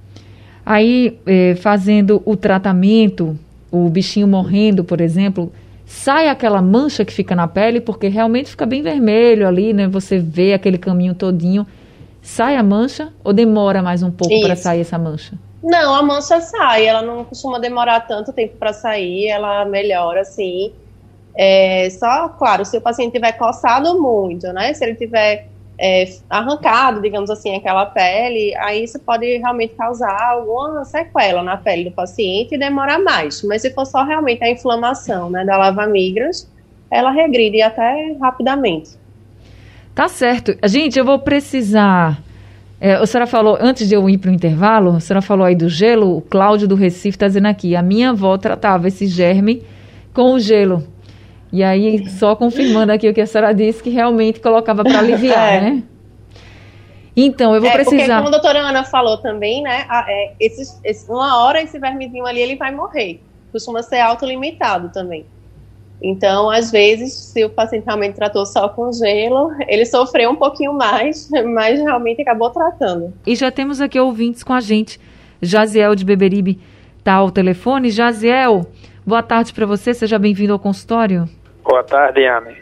Aí, 0.64 1.20
é, 1.24 1.54
fazendo 1.54 2.20
o 2.24 2.36
tratamento, 2.36 3.38
o 3.70 3.88
bichinho 3.88 4.26
morrendo, 4.26 4.82
por 4.82 5.00
exemplo, 5.00 5.52
sai 5.84 6.28
aquela 6.28 6.60
mancha 6.60 7.04
que 7.04 7.12
fica 7.12 7.36
na 7.36 7.46
pele, 7.46 7.80
porque 7.80 8.08
realmente 8.08 8.50
fica 8.50 8.66
bem 8.66 8.82
vermelho 8.82 9.46
ali, 9.46 9.72
né? 9.72 9.86
Você 9.86 10.18
vê 10.18 10.52
aquele 10.52 10.78
caminho 10.78 11.14
todinho. 11.14 11.64
Sai 12.20 12.56
a 12.56 12.62
mancha 12.62 13.12
ou 13.22 13.32
demora 13.32 13.80
mais 13.80 14.02
um 14.02 14.10
pouco 14.10 14.40
para 14.40 14.56
sair 14.56 14.80
essa 14.80 14.98
mancha? 14.98 15.38
Não, 15.66 15.96
a 15.96 16.00
mancha 16.00 16.40
sai, 16.40 16.86
ela 16.86 17.02
não 17.02 17.24
costuma 17.24 17.58
demorar 17.58 17.98
tanto 18.06 18.32
tempo 18.32 18.56
para 18.56 18.72
sair, 18.72 19.26
ela 19.26 19.64
melhora 19.64 20.20
assim. 20.20 20.72
É, 21.34 21.90
só, 21.90 22.28
claro, 22.28 22.64
se 22.64 22.78
o 22.78 22.80
paciente 22.80 23.14
tiver 23.14 23.32
coçado 23.32 24.00
muito, 24.00 24.46
né? 24.52 24.72
Se 24.74 24.84
ele 24.84 24.94
tiver 24.94 25.48
é, 25.76 26.08
arrancado, 26.30 27.02
digamos 27.02 27.30
assim, 27.30 27.56
aquela 27.56 27.84
pele, 27.84 28.54
aí 28.58 28.84
isso 28.84 29.00
pode 29.00 29.26
realmente 29.38 29.74
causar 29.74 30.16
alguma 30.30 30.84
sequela 30.84 31.42
na 31.42 31.56
pele 31.56 31.90
do 31.90 31.90
paciente 31.90 32.54
e 32.54 32.58
demorar 32.58 33.00
mais. 33.00 33.42
Mas 33.42 33.62
se 33.62 33.70
for 33.74 33.84
só 33.84 34.04
realmente 34.04 34.44
a 34.44 34.48
inflamação 34.48 35.28
né, 35.30 35.44
da 35.44 35.56
lava 35.56 35.84
migras, 35.88 36.48
ela 36.88 37.10
regride 37.10 37.60
até 37.60 38.16
rapidamente. 38.20 38.90
Tá 39.96 40.06
certo. 40.06 40.56
Gente, 40.64 40.96
eu 40.96 41.04
vou 41.04 41.18
precisar. 41.18 42.22
É, 42.80 42.94
a 42.94 43.06
senhora 43.06 43.26
falou, 43.26 43.56
antes 43.58 43.88
de 43.88 43.94
eu 43.94 44.08
ir 44.08 44.18
para 44.18 44.30
o 44.30 44.34
intervalo, 44.34 44.96
a 44.96 45.00
senhora 45.00 45.22
falou 45.22 45.46
aí 45.46 45.54
do 45.54 45.68
gelo, 45.68 46.18
o 46.18 46.20
Cláudio 46.20 46.68
do 46.68 46.74
Recife 46.74 47.16
está 47.16 47.26
dizendo 47.26 47.46
aqui, 47.46 47.74
a 47.74 47.82
minha 47.82 48.10
avó 48.10 48.36
tratava 48.36 48.88
esse 48.88 49.06
germe 49.06 49.62
com 50.12 50.34
o 50.34 50.38
gelo. 50.38 50.86
E 51.52 51.62
aí, 51.62 52.06
só 52.10 52.36
confirmando 52.36 52.92
aqui 52.92 53.08
o 53.08 53.14
que 53.14 53.20
a 53.20 53.26
senhora 53.26 53.54
disse, 53.54 53.82
que 53.82 53.88
realmente 53.88 54.40
colocava 54.40 54.84
para 54.84 54.98
aliviar, 54.98 55.54
é. 55.54 55.60
né? 55.60 55.82
Então, 57.16 57.54
eu 57.54 57.62
vou 57.62 57.70
é, 57.70 57.72
precisar. 57.72 57.96
Porque, 57.98 58.14
como 58.14 58.28
a 58.28 58.30
doutora 58.30 58.58
Ana 58.58 58.84
falou 58.84 59.16
também, 59.16 59.62
né? 59.62 59.86
É, 60.06 60.34
esses, 60.38 60.78
esses, 60.84 61.08
uma 61.08 61.42
hora 61.42 61.62
esse 61.62 61.78
vermezinho 61.78 62.26
ali 62.26 62.42
ele 62.42 62.56
vai 62.56 62.72
morrer. 62.72 63.22
Costuma 63.50 63.82
ser 63.82 64.00
autolimitado 64.00 64.90
também. 64.90 65.24
Então, 66.02 66.50
às 66.50 66.70
vezes, 66.70 67.12
se 67.12 67.44
o 67.44 67.50
paciente 67.50 67.84
realmente 67.84 68.16
tratou 68.16 68.44
só 68.44 68.68
com 68.68 68.92
gelo, 68.92 69.50
ele 69.66 69.86
sofreu 69.86 70.30
um 70.30 70.36
pouquinho 70.36 70.72
mais, 70.72 71.28
mas 71.54 71.80
realmente 71.80 72.22
acabou 72.22 72.50
tratando. 72.50 73.12
E 73.26 73.34
já 73.34 73.50
temos 73.50 73.80
aqui 73.80 73.98
ouvintes 73.98 74.42
com 74.42 74.52
a 74.52 74.60
gente. 74.60 75.00
Jaziel 75.40 75.94
de 75.94 76.04
Beberibe 76.04 76.58
está 76.98 77.14
ao 77.14 77.30
telefone. 77.30 77.90
Jaziel, 77.90 78.66
boa 79.06 79.22
tarde 79.22 79.52
para 79.52 79.66
você, 79.66 79.94
seja 79.94 80.18
bem-vindo 80.18 80.52
ao 80.52 80.58
consultório. 80.58 81.24
Boa 81.64 81.82
tarde, 81.82 82.26
Anne. 82.26 82.56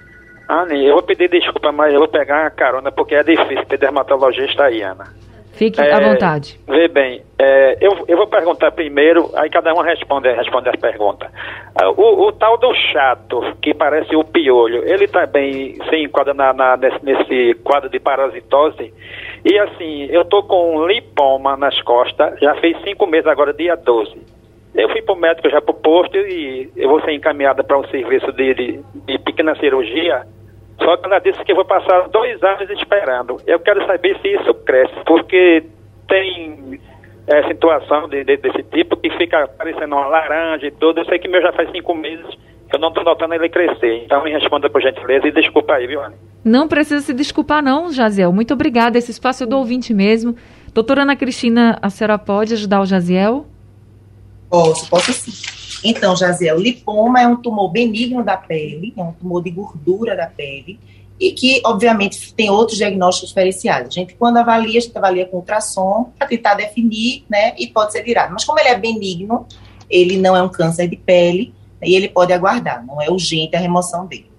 Anne, 0.49 0.87
eu 0.87 0.95
vou 0.95 1.03
pedir 1.03 1.29
desculpa, 1.29 1.73
mas 1.73 1.93
eu 1.93 1.99
vou 1.99 2.09
pegar 2.09 2.47
a 2.47 2.50
carona 2.50 2.93
porque 2.93 3.14
é 3.14 3.23
difícil 3.23 3.64
ter 3.67 3.79
dermatologista 3.79 4.64
aí, 4.64 4.83
Ana. 4.83 5.07
Fique 5.54 5.80
é, 5.80 5.92
à 5.92 6.00
vontade. 6.00 6.58
Vê 6.66 6.88
bem, 6.88 7.23
é, 7.38 7.78
eu, 7.80 8.04
eu 8.08 8.16
vou 8.16 8.26
perguntar 8.26 8.73
primeiro, 8.73 9.30
aí 9.37 9.49
cada 9.49 9.73
um 9.73 9.80
responde, 9.80 10.30
responde 10.32 10.68
a 10.68 10.73
pergunta. 10.73 11.30
Ah, 11.80 11.90
o, 11.90 12.26
o, 12.26 12.32
tal 12.32 12.58
do 12.58 12.75
chato, 12.75 13.40
que 13.62 13.73
parece 13.73 14.16
o 14.16 14.25
piolho, 14.25 14.82
ele 14.84 15.06
também 15.06 15.76
se 15.88 15.96
enquadra 15.96 16.34
na, 16.34 16.52
na, 16.52 16.76
nesse, 16.76 17.04
nesse, 17.04 17.54
quadro 17.62 17.88
de 17.88 18.00
parasitose? 18.00 18.92
E 19.44 19.58
assim, 19.58 20.06
eu 20.11 20.25
tô 20.25 20.42
com 20.42 20.87
lipoma 20.87 21.56
nas 21.56 21.80
costas, 21.82 22.38
já 22.40 22.54
fez 22.56 22.76
cinco 22.82 23.06
meses 23.06 23.26
agora, 23.26 23.52
dia 23.52 23.76
12. 23.76 24.34
Eu 24.75 24.88
fui 24.88 25.02
pro 25.02 25.14
médico 25.14 25.49
já 25.49 25.61
pro 25.61 25.73
posto 25.73 26.16
e 26.16 26.68
eu 26.76 26.88
vou 26.88 27.00
ser 27.02 27.12
encaminhada 27.12 27.62
para 27.62 27.78
um 27.78 27.87
serviço 27.88 28.32
de, 28.32 28.54
de, 28.54 28.80
de 29.06 29.18
pequena 29.20 29.54
cirurgia 29.54 30.26
só 30.78 30.97
que 30.97 31.07
ela 31.07 31.19
disse 31.19 31.43
que 31.45 31.52
eu 31.52 31.57
vou 31.57 31.64
passar 31.64 32.09
dois 32.09 32.43
anos 32.43 32.69
esperando. 32.71 33.37
Eu 33.47 33.61
quero 33.61 33.85
saber 33.87 34.19
se 34.21 34.28
isso 34.28 34.54
cresce, 34.54 34.95
porque 35.07 35.64
tem 36.09 36.81
é, 37.26 37.47
situação 37.49 38.09
de, 38.09 38.25
de, 38.25 38.37
desse 38.37 38.62
tipo 38.64 38.97
que 38.97 39.11
fica 39.11 39.49
parecendo 39.49 39.95
uma 39.95 40.07
laranja 40.07 40.66
e 40.66 40.71
tudo. 40.71 41.00
Eu 41.00 41.04
sei 41.07 41.19
que 41.19 41.28
meu 41.28 41.40
já 41.40 41.52
faz 41.52 41.71
cinco 41.71 41.95
meses, 41.95 42.26
eu 42.73 42.78
não 42.78 42.88
estou 42.88 43.04
notando 43.04 43.35
ele 43.35 43.49
crescer. 43.49 44.04
Então 44.04 44.23
me 44.23 44.33
responda 44.33 44.69
por 44.69 44.83
gentileza 44.83 45.28
e 45.28 45.33
desculpa 45.33 45.75
aí, 45.75 45.87
viu, 45.87 46.02
Anne? 46.02 46.16
Não 46.45 46.69
precisa 46.69 47.00
se 47.00 47.14
desculpar 47.14 47.62
não, 47.62 47.90
Jaziel. 47.93 48.33
Muito 48.33 48.52
obrigada. 48.52 48.99
Esse 48.99 49.11
espaço 49.11 49.45
é 49.45 49.47
do 49.47 49.57
ouvinte 49.57 49.95
mesmo. 49.95 50.37
Doutora 50.75 51.02
Ana 51.02 51.16
Cristina, 51.16 51.78
a 51.81 51.88
senhora 51.88 52.19
pode 52.19 52.52
ajudar 52.52 52.81
o 52.81 52.87
Jaziel? 52.87 53.47
Posso, 54.50 54.90
posso 54.90 55.12
sim. 55.12 55.53
Então, 55.85 56.17
Jaziel, 56.17 56.59
lipoma 56.59 57.21
é 57.21 57.29
um 57.29 57.37
tumor 57.37 57.71
benigno 57.71 58.25
da 58.25 58.38
pele, 58.38 58.95
é 58.97 59.03
um 59.03 59.12
tumor 59.12 59.43
de 59.43 59.50
gordura 59.50 60.17
da 60.17 60.26
pele, 60.26 60.81
e 61.21 61.31
que, 61.33 61.61
obviamente, 61.64 62.33
tem 62.33 62.49
outros 62.49 62.79
diagnósticos 62.79 63.29
diferenciados. 63.29 63.88
A 63.88 64.00
gente, 64.00 64.14
quando 64.14 64.38
avalia, 64.38 64.79
a 64.79 64.83
gente 64.83 64.97
avalia 64.97 65.26
com 65.26 65.37
ultrassom 65.37 66.11
para 66.19 66.26
tentar 66.26 66.55
definir, 66.55 67.25
né, 67.29 67.55
e 67.59 67.67
pode 67.67 67.93
ser 67.93 68.03
virado. 68.03 68.33
Mas 68.33 68.45
como 68.45 68.59
ele 68.59 68.71
é 68.71 68.79
benigno, 68.79 69.47
ele 69.91 70.17
não 70.17 70.35
é 70.35 70.43
um 70.43 70.49
câncer 70.49 70.88
de 70.88 70.97
pele, 70.97 71.55
e 71.83 71.95
ele 71.95 72.09
pode 72.09 72.33
aguardar, 72.33 72.85
não 72.87 73.00
é 73.00 73.11
urgente 73.11 73.55
a 73.55 73.61
remoção 73.61 74.07
dele. 74.07 74.33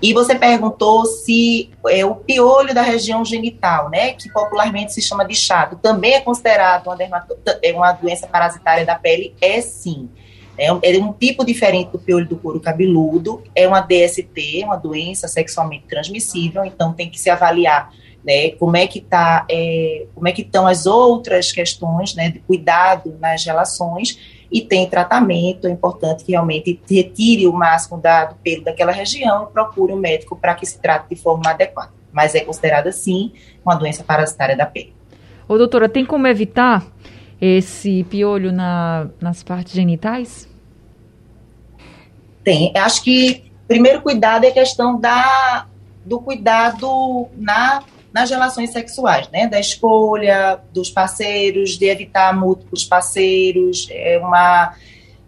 E 0.00 0.12
você 0.12 0.34
perguntou 0.34 1.04
se 1.04 1.70
é, 1.88 2.04
o 2.04 2.14
piolho 2.14 2.72
da 2.72 2.82
região 2.82 3.24
genital, 3.24 3.90
né, 3.90 4.12
que 4.12 4.30
popularmente 4.32 4.92
se 4.92 5.02
chama 5.02 5.24
de 5.24 5.34
chato, 5.34 5.76
também 5.82 6.14
é 6.14 6.20
considerado 6.20 6.86
uma, 6.86 7.26
é 7.62 7.72
uma 7.72 7.92
doença 7.92 8.26
parasitária 8.26 8.86
da 8.86 8.94
pele? 8.94 9.34
É 9.40 9.60
sim. 9.60 10.08
É 10.56 10.72
um, 10.72 10.78
é 10.82 10.98
um 10.98 11.12
tipo 11.12 11.44
diferente 11.44 11.90
do 11.90 11.98
piolho 11.98 12.28
do 12.28 12.36
couro 12.36 12.60
cabeludo, 12.60 13.42
é 13.54 13.66
uma 13.66 13.80
DST, 13.80 14.62
uma 14.64 14.76
doença 14.76 15.26
sexualmente 15.26 15.84
transmissível, 15.88 16.64
então 16.64 16.92
tem 16.92 17.10
que 17.10 17.20
se 17.20 17.28
avaliar 17.28 17.90
né, 18.24 18.50
como 18.52 18.76
é 18.76 18.86
que 18.86 19.00
tá, 19.00 19.44
é, 19.50 20.06
como 20.14 20.26
é 20.26 20.32
que 20.32 20.42
estão 20.42 20.66
as 20.66 20.86
outras 20.86 21.52
questões, 21.52 22.14
né, 22.14 22.30
de 22.30 22.38
cuidado 22.38 23.16
nas 23.20 23.44
relações 23.44 24.18
e 24.50 24.62
tem 24.62 24.88
tratamento, 24.88 25.66
é 25.66 25.70
importante 25.70 26.24
que 26.24 26.32
realmente 26.32 26.80
retire 26.88 27.46
o 27.46 27.52
máximo 27.52 28.00
da, 28.00 28.26
do 28.26 28.36
pelo 28.36 28.64
daquela 28.64 28.92
região 28.92 29.44
e 29.44 29.52
procure 29.52 29.92
um 29.92 29.96
médico 29.96 30.36
para 30.36 30.54
que 30.54 30.64
se 30.64 30.80
trate 30.80 31.08
de 31.10 31.16
forma 31.16 31.50
adequada. 31.50 31.92
Mas 32.12 32.34
é 32.34 32.40
considerada, 32.40 32.92
sim, 32.92 33.32
uma 33.64 33.74
doença 33.74 34.04
parasitária 34.04 34.56
da 34.56 34.64
pele. 34.64 34.94
Ô, 35.48 35.58
doutora, 35.58 35.88
tem 35.88 36.06
como 36.06 36.26
evitar 36.26 36.86
esse 37.44 38.04
piolho 38.04 38.50
na, 38.50 39.08
nas 39.20 39.42
partes 39.42 39.74
genitais? 39.74 40.48
Tem. 42.42 42.72
Acho 42.74 43.02
que 43.02 43.52
primeiro 43.68 44.00
cuidado 44.00 44.44
é 44.44 44.48
a 44.48 44.52
questão 44.52 44.98
da, 44.98 45.66
do 46.04 46.20
cuidado 46.20 47.28
na, 47.36 47.82
nas 48.12 48.30
relações 48.30 48.70
sexuais, 48.70 49.28
né? 49.30 49.46
Da 49.46 49.60
escolha 49.60 50.58
dos 50.72 50.88
parceiros, 50.88 51.76
de 51.76 51.84
evitar 51.84 52.34
múltiplos 52.34 52.84
parceiros. 52.84 53.88
É 53.90 54.18
uma, 54.18 54.74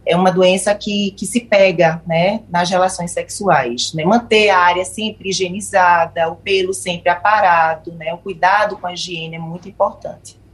é 0.07 0.17
uma 0.17 0.33
doença 0.33 0.75
que, 0.75 1.11
que 1.11 1.27
se 1.27 1.41
pega 1.41 2.03
né, 2.07 2.41
nas 2.49 2.71
relações 2.71 3.11
sexuais. 3.11 3.93
Né? 3.93 4.05
Manter 4.05 4.49
a 4.49 4.59
área 4.59 4.87
sempre 4.87 5.29
higienizada, 5.29 6.31
o 6.31 6.37
pelo 6.37 6.73
sempre 6.73 7.11
aparado, 7.11 7.93
né? 7.93 8.15
O 8.15 8.19
cuidado 8.19 8.79
com 8.79 8.87
a 8.87 8.95
higiene 8.95 9.37
é 9.37 9.39
muito 9.39 9.69
importante. 9.69 10.46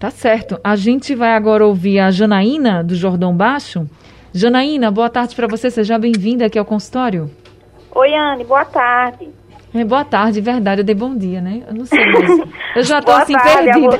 Tá 0.00 0.08
certo. 0.08 0.58
A 0.64 0.76
gente 0.76 1.14
vai 1.14 1.34
agora 1.34 1.66
ouvir 1.66 2.00
a 2.00 2.10
Janaína, 2.10 2.82
do 2.82 2.94
Jordão 2.94 3.36
Baixo. 3.36 3.86
Janaína, 4.32 4.90
boa 4.90 5.10
tarde 5.10 5.36
para 5.36 5.46
você. 5.46 5.70
Seja 5.70 5.98
bem-vinda 5.98 6.46
aqui 6.46 6.58
ao 6.58 6.64
consultório. 6.64 7.30
Oi, 7.94 8.14
Anne, 8.14 8.42
boa 8.44 8.64
tarde. 8.64 9.28
É, 9.74 9.84
boa 9.84 10.02
tarde, 10.02 10.40
verdade. 10.40 10.80
Eu 10.80 10.86
dei 10.86 10.94
bom 10.94 11.14
dia, 11.14 11.42
né? 11.42 11.64
Eu 11.68 11.74
não 11.74 11.84
sei 11.84 12.02
mais. 12.12 12.30
Eu 12.76 12.82
já 12.82 13.00
estou 13.00 13.14
assim 13.14 13.34
tarde, 13.34 13.72
perdida. 13.72 13.98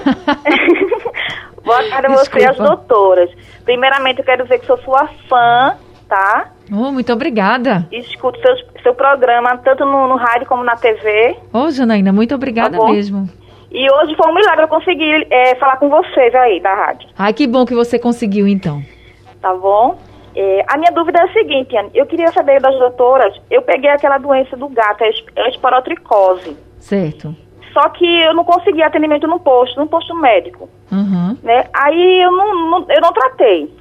boa 1.63 1.91
tarde 1.91 2.07
a 2.07 2.11
você 2.17 2.39
e 2.39 2.47
as 2.47 2.57
doutoras. 2.57 3.31
Primeiramente, 3.67 4.21
eu 4.21 4.25
quero 4.25 4.45
dizer 4.45 4.59
que 4.59 4.67
sou 4.67 4.79
sua 4.79 5.07
fã, 5.29 5.77
tá? 6.09 6.51
Oh, 6.73 6.91
muito 6.91 7.13
obrigada. 7.13 7.87
Escuto 7.93 8.41
seus, 8.41 8.65
seu 8.83 8.95
programa 8.95 9.59
tanto 9.59 9.85
no, 9.85 10.09
no 10.09 10.17
rádio 10.17 10.47
como 10.47 10.65
na 10.65 10.77
TV. 10.77 11.37
Ô, 11.53 11.65
oh, 11.65 11.71
Janaína, 11.71 12.11
muito 12.11 12.35
obrigada 12.35 12.79
tá 12.79 12.91
mesmo. 12.91 13.29
E 13.71 13.91
hoje 13.91 14.17
foi 14.17 14.29
um 14.29 14.35
milagre 14.35 14.65
eu 14.65 14.69
conseguir 14.69 15.27
é, 15.31 15.55
falar 15.55 15.77
com 15.77 15.89
vocês 15.89 16.35
aí 16.35 16.61
da 16.61 16.75
rádio. 16.75 17.09
Ai, 17.17 17.33
que 17.33 17.47
bom 17.47 17.65
que 17.65 17.75
você 17.75 17.99
conseguiu 17.99 18.49
então. 18.49 18.83
Tá 19.41 19.55
bom? 19.55 19.97
É, 20.35 20.65
a 20.69 20.77
minha 20.77 20.93
dúvida 20.93 21.21
é 21.21 21.25
a 21.25 21.33
seguinte, 21.33 21.77
Anne, 21.77 21.91
eu 21.95 22.07
queria 22.07 22.31
saber 22.33 22.61
das 22.61 22.77
doutoras, 22.79 23.35
eu 23.51 23.63
peguei 23.63 23.91
aquela 23.91 24.19
doença 24.19 24.57
do 24.57 24.69
gato, 24.69 25.03
a 25.03 25.49
esporotricose. 25.49 26.57
Certo. 26.79 27.35
Só 27.73 27.89
que 27.91 28.05
eu 28.05 28.35
não 28.35 28.45
consegui 28.45 28.83
atendimento 28.83 29.27
no 29.27 29.39
posto, 29.39 29.79
no 29.79 29.87
posto 29.87 30.15
médico. 30.15 30.69
Uhum. 30.91 31.37
Né? 31.43 31.65
Aí 31.73 32.23
eu 32.23 32.33
não, 32.33 32.71
não, 32.71 32.87
eu 32.89 33.01
não 33.01 33.13
tratei. 33.13 33.73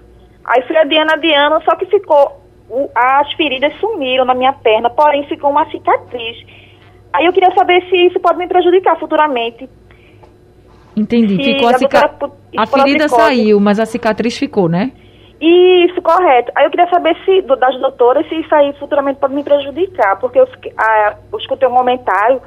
Aí 0.45 0.61
fui 0.63 0.77
adiando, 0.77 1.13
adiando, 1.13 1.63
só 1.63 1.75
que 1.75 1.85
ficou, 1.85 2.41
o, 2.69 2.89
as 2.95 3.31
feridas 3.33 3.73
sumiram 3.79 4.25
na 4.25 4.33
minha 4.33 4.53
perna, 4.53 4.89
porém 4.89 5.25
ficou 5.27 5.49
uma 5.49 5.69
cicatriz. 5.69 6.37
Aí 7.13 7.25
eu 7.25 7.33
queria 7.33 7.53
saber 7.55 7.83
se 7.89 7.95
isso 7.95 8.19
pode 8.19 8.37
me 8.37 8.47
prejudicar 8.47 8.97
futuramente. 8.99 9.67
Entendi. 10.99 11.35
Se 11.35 11.53
ficou 11.53 11.69
a, 11.69 11.77
cica... 11.77 12.11
a 12.57 12.67
ferida 12.67 13.07
saiu, 13.07 13.59
mas 13.59 13.79
a 13.79 13.85
cicatriz 13.85 14.37
ficou, 14.37 14.67
né? 14.67 14.91
Isso, 15.41 16.01
correto. 16.01 16.51
Aí 16.55 16.65
eu 16.65 16.71
queria 16.71 16.89
saber 16.89 17.15
se 17.23 17.41
das 17.41 17.79
doutoras 17.79 18.27
se 18.27 18.35
isso 18.35 18.53
aí 18.53 18.73
futuramente 18.73 19.19
pode 19.19 19.33
me 19.33 19.43
prejudicar, 19.43 20.19
porque 20.19 20.39
eu, 20.39 20.47
fiquei, 20.47 20.73
ah, 20.77 21.15
eu 21.31 21.39
escutei 21.39 21.67
um 21.67 21.75
comentário 21.75 22.41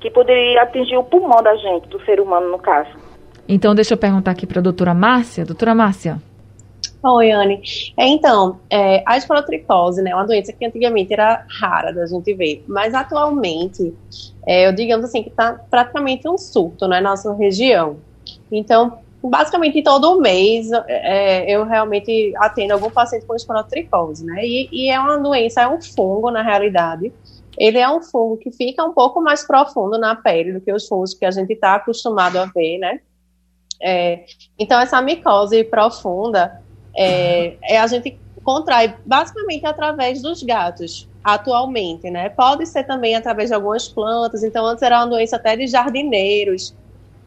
que 0.00 0.10
poderia 0.10 0.62
atingir 0.62 0.98
o 0.98 1.04
pulmão 1.04 1.42
da 1.42 1.56
gente, 1.56 1.88
do 1.88 1.98
ser 2.04 2.20
humano, 2.20 2.50
no 2.50 2.58
caso. 2.58 2.90
Então, 3.48 3.74
deixa 3.74 3.94
eu 3.94 3.98
perguntar 3.98 4.32
aqui 4.32 4.46
para 4.46 4.58
a 4.58 4.62
doutora 4.62 4.92
Márcia. 4.92 5.46
Doutora 5.46 5.74
Márcia. 5.74 6.18
Oi, 7.06 7.30
Anne. 7.30 7.60
É, 7.98 8.06
então, 8.06 8.60
é, 8.70 9.02
a 9.06 9.18
esporotricose 9.18 10.00
né, 10.00 10.12
é 10.12 10.14
uma 10.14 10.26
doença 10.26 10.54
que 10.54 10.64
antigamente 10.64 11.12
era 11.12 11.44
rara 11.60 11.92
da 11.92 12.06
gente 12.06 12.32
ver, 12.32 12.64
mas 12.66 12.94
atualmente, 12.94 13.94
é, 14.46 14.66
eu 14.66 14.72
digamos 14.72 15.04
assim, 15.04 15.22
que 15.22 15.28
está 15.28 15.52
praticamente 15.52 16.26
um 16.26 16.38
surto 16.38 16.88
né, 16.88 17.02
na 17.02 17.10
nossa 17.10 17.34
região. 17.34 17.98
Então, 18.50 19.00
basicamente 19.22 19.82
todo 19.82 20.18
mês 20.18 20.70
é, 20.88 21.50
eu 21.50 21.64
realmente 21.64 22.32
atendo 22.38 22.72
algum 22.72 22.90
paciente 22.90 23.26
com 23.26 23.34
esporotricose, 23.34 24.24
né? 24.24 24.42
E, 24.42 24.68
e, 24.72 24.90
é 24.90 24.98
uma 24.98 25.18
doença, 25.18 25.60
é 25.60 25.68
um 25.68 25.82
fungo 25.82 26.30
na 26.30 26.42
realidade. 26.42 27.12
Ele 27.58 27.76
é 27.76 27.88
um 27.88 28.02
fungo 28.02 28.38
que 28.38 28.50
fica 28.50 28.82
um 28.82 28.94
pouco 28.94 29.20
mais 29.20 29.46
profundo 29.46 29.98
na 29.98 30.16
pele 30.16 30.54
do 30.54 30.60
que 30.60 30.72
os 30.72 30.88
fungos 30.88 31.12
que 31.12 31.26
a 31.26 31.30
gente 31.30 31.52
está 31.52 31.74
acostumado 31.74 32.38
a 32.38 32.46
ver, 32.46 32.78
né? 32.78 33.00
É, 33.82 34.24
então 34.58 34.80
essa 34.80 35.02
micose 35.02 35.64
profunda 35.64 36.63
é, 36.96 37.56
é, 37.62 37.78
a 37.78 37.86
gente 37.86 38.18
contrai 38.42 38.94
basicamente 39.04 39.66
através 39.66 40.20
dos 40.22 40.42
gatos. 40.42 41.08
atualmente, 41.24 42.10
né? 42.10 42.28
Pode 42.28 42.66
ser 42.66 42.84
também 42.84 43.16
através 43.16 43.48
de 43.48 43.54
algumas 43.54 43.88
plantas, 43.88 44.44
então 44.44 44.66
antes 44.66 44.82
era 44.82 44.98
uma 44.98 45.06
doença 45.06 45.36
até 45.36 45.56
de 45.56 45.66
jardineiros, 45.66 46.74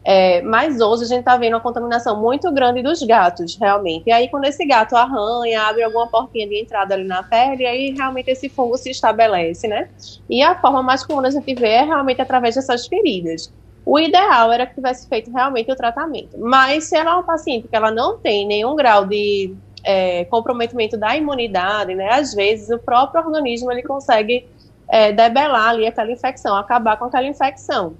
é, 0.04 0.40
mas 0.40 0.80
hoje 0.80 1.02
a 1.04 1.06
gente 1.06 1.18
está 1.18 1.36
vendo 1.36 1.54
uma 1.54 1.60
contaminação 1.60 2.18
muito 2.18 2.50
grande 2.52 2.80
dos 2.82 3.02
gatos, 3.02 3.58
realmente. 3.60 4.04
E 4.06 4.12
aí, 4.12 4.28
quando 4.28 4.44
esse 4.44 4.64
gato 4.64 4.96
arranha, 4.96 5.62
abre 5.62 5.82
alguma 5.82 6.06
portinha 6.06 6.48
de 6.48 6.58
entrada 6.60 6.94
ali 6.94 7.04
na 7.04 7.22
pele, 7.22 7.66
aí 7.66 7.90
realmente 7.90 8.30
esse 8.30 8.48
fungo 8.48 8.78
se 8.78 8.90
estabelece, 8.90 9.68
né? 9.68 9.90
E 10.30 10.42
a 10.42 10.58
forma 10.58 10.82
mais 10.82 11.04
comum 11.04 11.20
a 11.26 11.30
gente 11.30 11.54
vê 11.54 11.68
é 11.68 11.82
realmente 11.82 12.22
através 12.22 12.54
dessas 12.54 12.86
feridas. 12.86 13.52
O 13.90 13.98
ideal 13.98 14.52
era 14.52 14.66
que 14.66 14.74
tivesse 14.74 15.08
feito 15.08 15.32
realmente 15.32 15.72
o 15.72 15.74
tratamento. 15.74 16.38
Mas 16.38 16.84
se 16.84 16.94
ela 16.94 17.12
é 17.12 17.14
uma 17.14 17.22
paciente 17.22 17.68
que 17.68 17.74
ela 17.74 17.90
não 17.90 18.18
tem 18.18 18.46
nenhum 18.46 18.76
grau 18.76 19.06
de 19.06 19.54
é, 19.82 20.26
comprometimento 20.26 20.94
da 20.98 21.16
imunidade, 21.16 21.94
né? 21.94 22.10
Às 22.12 22.34
vezes 22.34 22.68
o 22.68 22.78
próprio 22.78 23.24
organismo 23.24 23.72
ele 23.72 23.82
consegue 23.82 24.46
é, 24.90 25.10
debelar 25.10 25.70
ali 25.70 25.86
aquela 25.86 26.12
infecção, 26.12 26.54
acabar 26.54 26.98
com 26.98 27.06
aquela 27.06 27.26
infecção. 27.26 27.94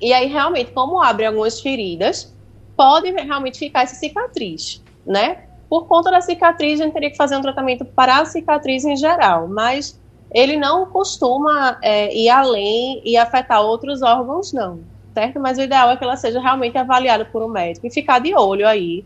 E 0.00 0.12
aí, 0.12 0.26
realmente, 0.26 0.72
como 0.72 1.00
abre 1.00 1.24
algumas 1.24 1.60
feridas, 1.60 2.34
pode 2.76 3.08
realmente 3.12 3.60
ficar 3.60 3.84
essa 3.84 3.94
cicatriz, 3.94 4.82
né? 5.06 5.44
Por 5.68 5.86
conta 5.86 6.10
da 6.10 6.20
cicatriz, 6.20 6.80
a 6.80 6.84
gente 6.84 6.94
teria 6.94 7.12
que 7.12 7.16
fazer 7.16 7.36
um 7.36 7.42
tratamento 7.42 7.84
para 7.84 8.22
a 8.22 8.24
cicatriz 8.24 8.84
em 8.84 8.96
geral, 8.96 9.46
mas 9.46 10.00
ele 10.34 10.56
não 10.56 10.84
costuma 10.86 11.78
é, 11.80 12.12
ir 12.12 12.28
além 12.28 13.00
e 13.04 13.16
afetar 13.16 13.62
outros 13.62 14.02
órgãos, 14.02 14.52
não, 14.52 14.80
certo? 15.16 15.40
Mas 15.40 15.56
o 15.56 15.62
ideal 15.62 15.90
é 15.90 15.96
que 15.96 16.04
ela 16.04 16.14
seja 16.14 16.38
realmente 16.38 16.76
avaliada 16.76 17.24
por 17.24 17.42
um 17.42 17.48
médico 17.48 17.86
e 17.86 17.90
ficar 17.90 18.18
de 18.18 18.34
olho 18.34 18.68
aí 18.68 19.02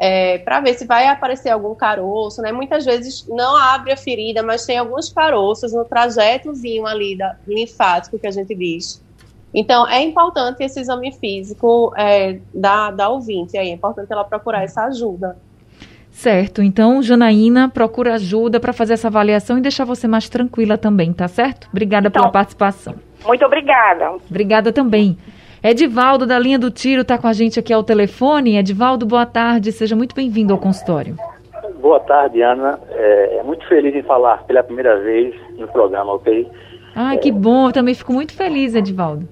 é, 0.00 0.38
para 0.38 0.60
ver 0.60 0.74
se 0.74 0.86
vai 0.86 1.08
aparecer 1.08 1.50
algum 1.50 1.74
caroço, 1.74 2.40
né? 2.40 2.52
Muitas 2.52 2.84
vezes 2.84 3.26
não 3.26 3.56
abre 3.56 3.90
a 3.90 3.96
ferida, 3.96 4.40
mas 4.40 4.64
tem 4.64 4.78
alguns 4.78 5.12
caroços 5.12 5.72
no 5.72 5.84
trajetozinho 5.84 6.86
ali 6.86 7.18
da, 7.18 7.34
linfático 7.44 8.20
que 8.20 8.26
a 8.28 8.30
gente 8.30 8.54
diz. 8.54 9.04
Então, 9.52 9.88
é 9.88 10.00
importante 10.00 10.62
esse 10.62 10.78
exame 10.78 11.10
físico 11.10 11.92
é, 11.96 12.38
da, 12.54 12.92
da 12.92 13.08
ouvinte, 13.08 13.58
aí, 13.58 13.70
é 13.70 13.72
importante 13.72 14.12
ela 14.12 14.22
procurar 14.22 14.62
essa 14.62 14.84
ajuda. 14.84 15.36
Certo, 16.12 16.62
então, 16.62 17.02
Janaína, 17.02 17.68
procura 17.68 18.14
ajuda 18.14 18.60
para 18.60 18.72
fazer 18.72 18.94
essa 18.94 19.08
avaliação 19.08 19.58
e 19.58 19.60
deixar 19.60 19.84
você 19.84 20.06
mais 20.06 20.28
tranquila 20.28 20.78
também, 20.78 21.12
tá 21.12 21.26
certo? 21.26 21.68
Obrigada 21.72 22.06
então, 22.06 22.22
pela 22.22 22.32
participação. 22.32 22.94
Muito 23.26 23.44
obrigada. 23.44 24.12
Obrigada 24.28 24.72
também. 24.72 25.18
Edivaldo, 25.62 26.24
da 26.24 26.38
linha 26.38 26.58
do 26.58 26.70
Tiro, 26.70 27.02
está 27.02 27.18
com 27.18 27.26
a 27.26 27.32
gente 27.32 27.58
aqui 27.58 27.72
ao 27.72 27.82
telefone. 27.82 28.56
Edivaldo, 28.56 29.04
boa 29.04 29.26
tarde, 29.26 29.72
seja 29.72 29.96
muito 29.96 30.14
bem-vindo 30.14 30.52
ao 30.52 30.58
consultório. 30.58 31.16
Boa 31.80 31.98
tarde, 32.00 32.40
Ana. 32.42 32.78
É, 32.90 33.38
é, 33.38 33.42
muito 33.42 33.66
feliz 33.66 33.94
em 33.94 34.02
falar 34.02 34.44
pela 34.44 34.62
primeira 34.62 35.00
vez 35.00 35.34
no 35.58 35.66
programa, 35.66 36.14
ok? 36.14 36.48
Ah, 36.94 37.14
é... 37.14 37.16
que 37.16 37.32
bom, 37.32 37.68
eu 37.68 37.72
também 37.72 37.94
fico 37.94 38.12
muito 38.12 38.36
feliz, 38.36 38.76
Edivaldo. 38.76 39.28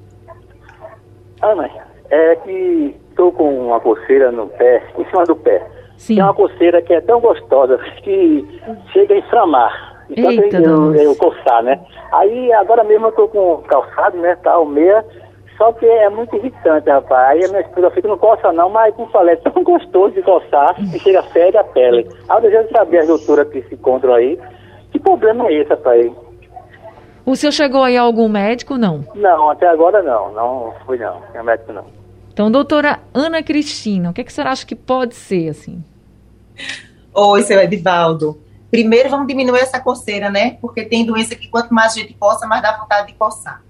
Ana, 1.40 1.70
é 2.10 2.34
que 2.36 2.96
estou 3.10 3.30
com 3.30 3.66
uma 3.66 3.78
coceira 3.78 4.32
no 4.32 4.48
pé, 4.48 4.82
em 4.98 5.04
cima 5.04 5.24
do 5.24 5.36
pé. 5.36 5.64
Sim. 5.96 6.18
É 6.18 6.24
uma 6.24 6.34
coceira 6.34 6.82
que 6.82 6.92
é 6.92 7.00
tão 7.00 7.20
gostosa 7.20 7.78
que 8.02 8.44
chega 8.92 9.14
a 9.14 9.18
inflamar. 9.18 9.96
Então 10.10 10.30
Eita, 10.30 10.58
eu, 10.58 10.94
eu, 10.94 11.02
eu 11.02 11.16
coçar, 11.16 11.62
né? 11.62 11.80
Aí 12.12 12.52
agora 12.52 12.82
mesmo 12.84 13.06
eu 13.06 13.12
tô 13.12 13.28
com 13.28 13.58
calçado, 13.68 14.16
né? 14.18 14.36
Tal, 14.42 14.64
meia 14.64 15.04
só 15.56 15.72
que 15.72 15.86
é 15.86 16.08
muito 16.10 16.36
irritante, 16.36 16.88
rapaz. 16.88 17.30
Aí 17.30 17.44
a 17.44 17.48
minha 17.48 17.60
esposa 17.60 17.90
fica, 17.90 18.08
não 18.08 18.18
coça 18.18 18.52
não, 18.52 18.68
mas 18.68 18.94
como 18.94 19.10
falei, 19.10 19.34
é 19.34 19.36
tão 19.36 19.62
gostoso 19.62 20.14
de 20.14 20.22
coçar 20.22 20.74
que 20.74 20.98
chega 20.98 21.22
fede 21.24 21.56
a 21.56 21.64
pele. 21.64 22.06
Aí 22.28 22.36
eu 22.36 22.42
desejo 22.42 22.68
saber 22.70 22.98
as 22.98 23.06
doutoras 23.06 23.48
que 23.48 23.62
se 23.62 23.74
encontram 23.74 24.14
aí. 24.14 24.38
Que 24.92 24.98
problema 24.98 25.46
é 25.46 25.54
esse, 25.54 25.70
rapaz? 25.70 26.12
O 27.24 27.34
senhor 27.34 27.52
chegou 27.52 27.82
aí 27.82 27.96
a 27.96 28.02
algum 28.02 28.28
médico, 28.28 28.76
não? 28.76 29.04
Não, 29.14 29.50
até 29.50 29.66
agora 29.66 30.02
não. 30.02 30.32
Não 30.32 30.74
fui 30.84 30.98
não. 30.98 31.20
Tem 31.32 31.42
médico 31.42 31.72
não. 31.72 31.84
Então, 32.32 32.50
doutora 32.50 33.00
Ana 33.14 33.42
Cristina, 33.42 34.10
o 34.10 34.12
que, 34.12 34.20
é 34.20 34.24
que 34.24 34.32
você 34.32 34.42
acha 34.42 34.66
que 34.66 34.76
pode 34.76 35.14
ser, 35.14 35.48
assim? 35.48 35.82
Oi, 37.14 37.42
seu 37.42 37.58
Edivaldo. 37.58 38.38
Primeiro, 38.70 39.08
vamos 39.08 39.26
diminuir 39.26 39.60
essa 39.60 39.80
coceira, 39.80 40.30
né? 40.30 40.58
Porque 40.60 40.84
tem 40.84 41.06
doença 41.06 41.34
que 41.34 41.48
quanto 41.48 41.72
mais 41.72 41.92
a 41.92 42.00
gente 42.00 42.12
coça, 42.14 42.46
mais 42.46 42.60
dá 42.60 42.76
vontade 42.76 43.06
de 43.06 43.14
coçar. 43.14 43.62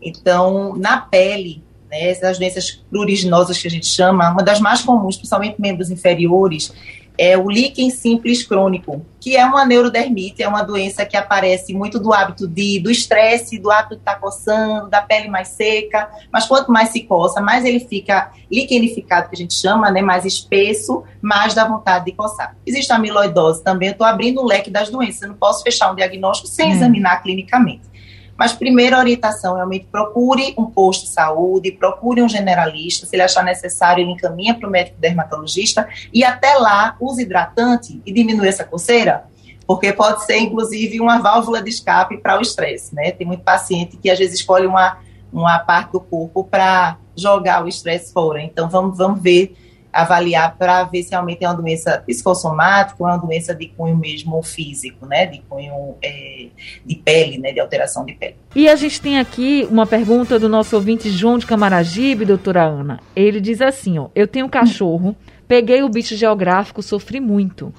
Então, 0.00 0.74
na 0.76 0.98
pele, 0.98 1.62
né, 1.90 2.10
essas 2.10 2.38
doenças 2.38 2.70
pruriginosas 2.90 3.58
que 3.58 3.68
a 3.68 3.70
gente 3.70 3.86
chama, 3.86 4.30
uma 4.30 4.42
das 4.42 4.60
mais 4.60 4.82
comuns, 4.82 5.16
principalmente 5.16 5.60
membros 5.60 5.90
inferiores, 5.90 6.72
é 7.18 7.36
o 7.36 7.48
líquen 7.48 7.88
simples 7.90 8.46
crônico, 8.46 9.04
que 9.18 9.36
é 9.36 9.44
uma 9.44 9.64
neurodermite, 9.64 10.42
é 10.42 10.48
uma 10.48 10.62
doença 10.62 11.04
que 11.06 11.16
aparece 11.16 11.72
muito 11.72 11.98
do 11.98 12.12
hábito 12.12 12.46
de, 12.46 12.78
do 12.78 12.90
estresse, 12.90 13.58
do 13.58 13.70
hábito 13.70 13.94
de 13.94 14.02
estar 14.02 14.14
tá 14.14 14.20
coçando, 14.20 14.90
da 14.90 15.00
pele 15.00 15.28
mais 15.28 15.48
seca, 15.48 16.10
mas 16.30 16.46
quanto 16.46 16.70
mais 16.70 16.90
se 16.90 17.02
coça, 17.04 17.40
mais 17.40 17.64
ele 17.64 17.80
fica 17.80 18.30
liquenificado, 18.50 19.28
que 19.28 19.34
a 19.34 19.38
gente 19.38 19.54
chama, 19.54 19.90
né, 19.90 20.02
mais 20.02 20.24
espesso, 20.24 21.02
mais 21.22 21.54
dá 21.54 21.66
vontade 21.66 22.04
de 22.04 22.12
coçar. 22.12 22.54
Existe 22.66 22.92
a 22.92 22.96
amiloidose 22.96 23.64
também, 23.64 23.88
eu 23.88 23.92
estou 23.92 24.06
abrindo 24.06 24.42
o 24.42 24.46
leque 24.46 24.70
das 24.70 24.90
doenças, 24.90 25.22
eu 25.22 25.28
não 25.28 25.36
posso 25.36 25.62
fechar 25.62 25.90
um 25.90 25.94
diagnóstico 25.94 26.48
sem 26.48 26.68
hum. 26.68 26.72
examinar 26.72 27.22
clinicamente. 27.22 27.95
Mas 28.38 28.52
primeira 28.52 28.98
orientação, 28.98 29.54
realmente 29.54 29.86
procure 29.90 30.54
um 30.58 30.66
posto 30.66 31.04
de 31.04 31.10
saúde, 31.10 31.72
procure 31.72 32.22
um 32.22 32.28
generalista, 32.28 33.06
se 33.06 33.16
ele 33.16 33.22
achar 33.22 33.42
necessário, 33.42 34.02
ele 34.02 34.12
encaminha 34.12 34.54
para 34.54 34.68
o 34.68 34.70
médico 34.70 35.00
dermatologista 35.00 35.88
e 36.12 36.22
até 36.24 36.54
lá 36.54 36.96
use 37.00 37.22
hidratante 37.22 38.00
e 38.04 38.12
diminui 38.12 38.48
essa 38.48 38.64
coceira, 38.64 39.24
porque 39.66 39.92
pode 39.92 40.24
ser 40.24 40.38
inclusive 40.38 41.00
uma 41.00 41.18
válvula 41.18 41.62
de 41.62 41.70
escape 41.70 42.18
para 42.18 42.38
o 42.38 42.42
estresse, 42.42 42.94
né? 42.94 43.10
Tem 43.10 43.26
muito 43.26 43.42
paciente 43.42 43.96
que 43.96 44.10
às 44.10 44.18
vezes 44.18 44.40
escolhe 44.40 44.66
uma, 44.66 44.98
uma 45.32 45.58
parte 45.58 45.92
do 45.92 46.00
corpo 46.00 46.44
para 46.44 46.98
jogar 47.16 47.64
o 47.64 47.68
estresse 47.68 48.12
fora. 48.12 48.42
Então 48.42 48.68
vamos, 48.68 48.96
vamos 48.98 49.22
ver 49.22 49.56
avaliar 49.96 50.56
para 50.56 50.84
ver 50.84 51.02
se 51.02 51.10
realmente 51.10 51.44
é 51.44 51.48
uma 51.48 51.54
doença 51.54 52.02
psicossomática 52.06 52.96
ou 53.02 53.08
é 53.08 53.12
uma 53.12 53.18
doença 53.18 53.54
de 53.54 53.68
cunho 53.68 53.96
mesmo 53.96 54.42
físico, 54.42 55.06
né, 55.06 55.26
de 55.26 55.42
cunho 55.48 55.96
é, 56.02 56.46
de 56.84 56.94
pele, 56.96 57.38
né, 57.38 57.52
de 57.52 57.60
alteração 57.60 58.04
de 58.04 58.12
pele. 58.14 58.36
E 58.54 58.68
a 58.68 58.76
gente 58.76 59.00
tem 59.00 59.18
aqui 59.18 59.66
uma 59.70 59.86
pergunta 59.86 60.38
do 60.38 60.48
nosso 60.48 60.76
ouvinte 60.76 61.10
João 61.10 61.38
de 61.38 61.46
Camaragibe, 61.46 62.24
doutora 62.24 62.64
Ana. 62.64 63.00
Ele 63.14 63.40
diz 63.40 63.60
assim, 63.60 63.98
ó, 63.98 64.08
eu 64.14 64.26
tenho 64.26 64.46
um 64.46 64.50
cachorro, 64.50 65.16
peguei 65.48 65.82
o 65.82 65.88
bicho 65.88 66.14
geográfico, 66.16 66.82
sofri 66.82 67.20
muito. 67.20 67.72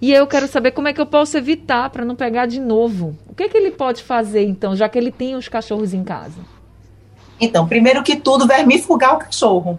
E 0.00 0.12
eu 0.12 0.26
quero 0.26 0.46
saber 0.46 0.72
como 0.72 0.88
é 0.88 0.92
que 0.92 1.00
eu 1.00 1.06
posso 1.06 1.36
evitar 1.38 1.88
para 1.88 2.04
não 2.04 2.14
pegar 2.14 2.46
de 2.46 2.60
novo. 2.60 3.16
O 3.26 3.34
que, 3.34 3.44
é 3.44 3.48
que 3.48 3.56
ele 3.56 3.70
pode 3.70 4.02
fazer, 4.02 4.44
então, 4.44 4.76
já 4.76 4.88
que 4.88 4.98
ele 4.98 5.10
tem 5.10 5.34
os 5.34 5.48
cachorros 5.48 5.94
em 5.94 6.04
casa? 6.04 6.40
Então, 7.40 7.66
primeiro 7.66 8.02
que 8.02 8.16
tudo, 8.16 8.46
vermifugar 8.46 9.14
o 9.14 9.18
cachorro. 9.18 9.78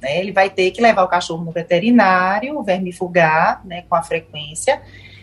Né? 0.00 0.20
Ele 0.20 0.32
vai 0.32 0.50
ter 0.50 0.70
que 0.70 0.80
levar 0.80 1.02
o 1.04 1.08
cachorro 1.08 1.44
no 1.44 1.50
veterinário, 1.50 2.62
vermifugar 2.62 3.62
né, 3.64 3.82
com 3.88 3.94
a 3.94 4.02
frequência. 4.02 4.82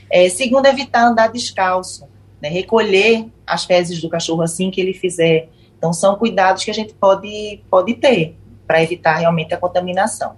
É, 0.10 0.30
segundo, 0.30 0.66
evitar 0.66 1.06
andar 1.06 1.28
descalço, 1.28 2.08
né? 2.42 2.50
recolher 2.50 3.28
as 3.46 3.66
fezes 3.66 4.02
do 4.02 4.10
cachorro 4.10 4.42
assim 4.42 4.70
que 4.70 4.82
ele 4.82 4.94
fizer. 4.94 5.50
Então, 5.78 5.92
são 5.92 6.16
cuidados 6.16 6.64
que 6.64 6.72
a 6.72 6.74
gente 6.74 6.94
pode, 6.94 7.62
pode 7.70 7.96
ter 7.96 8.38
para 8.66 8.82
evitar 8.82 9.18
realmente 9.18 9.54
a 9.54 9.58
contaminação. 9.58 10.36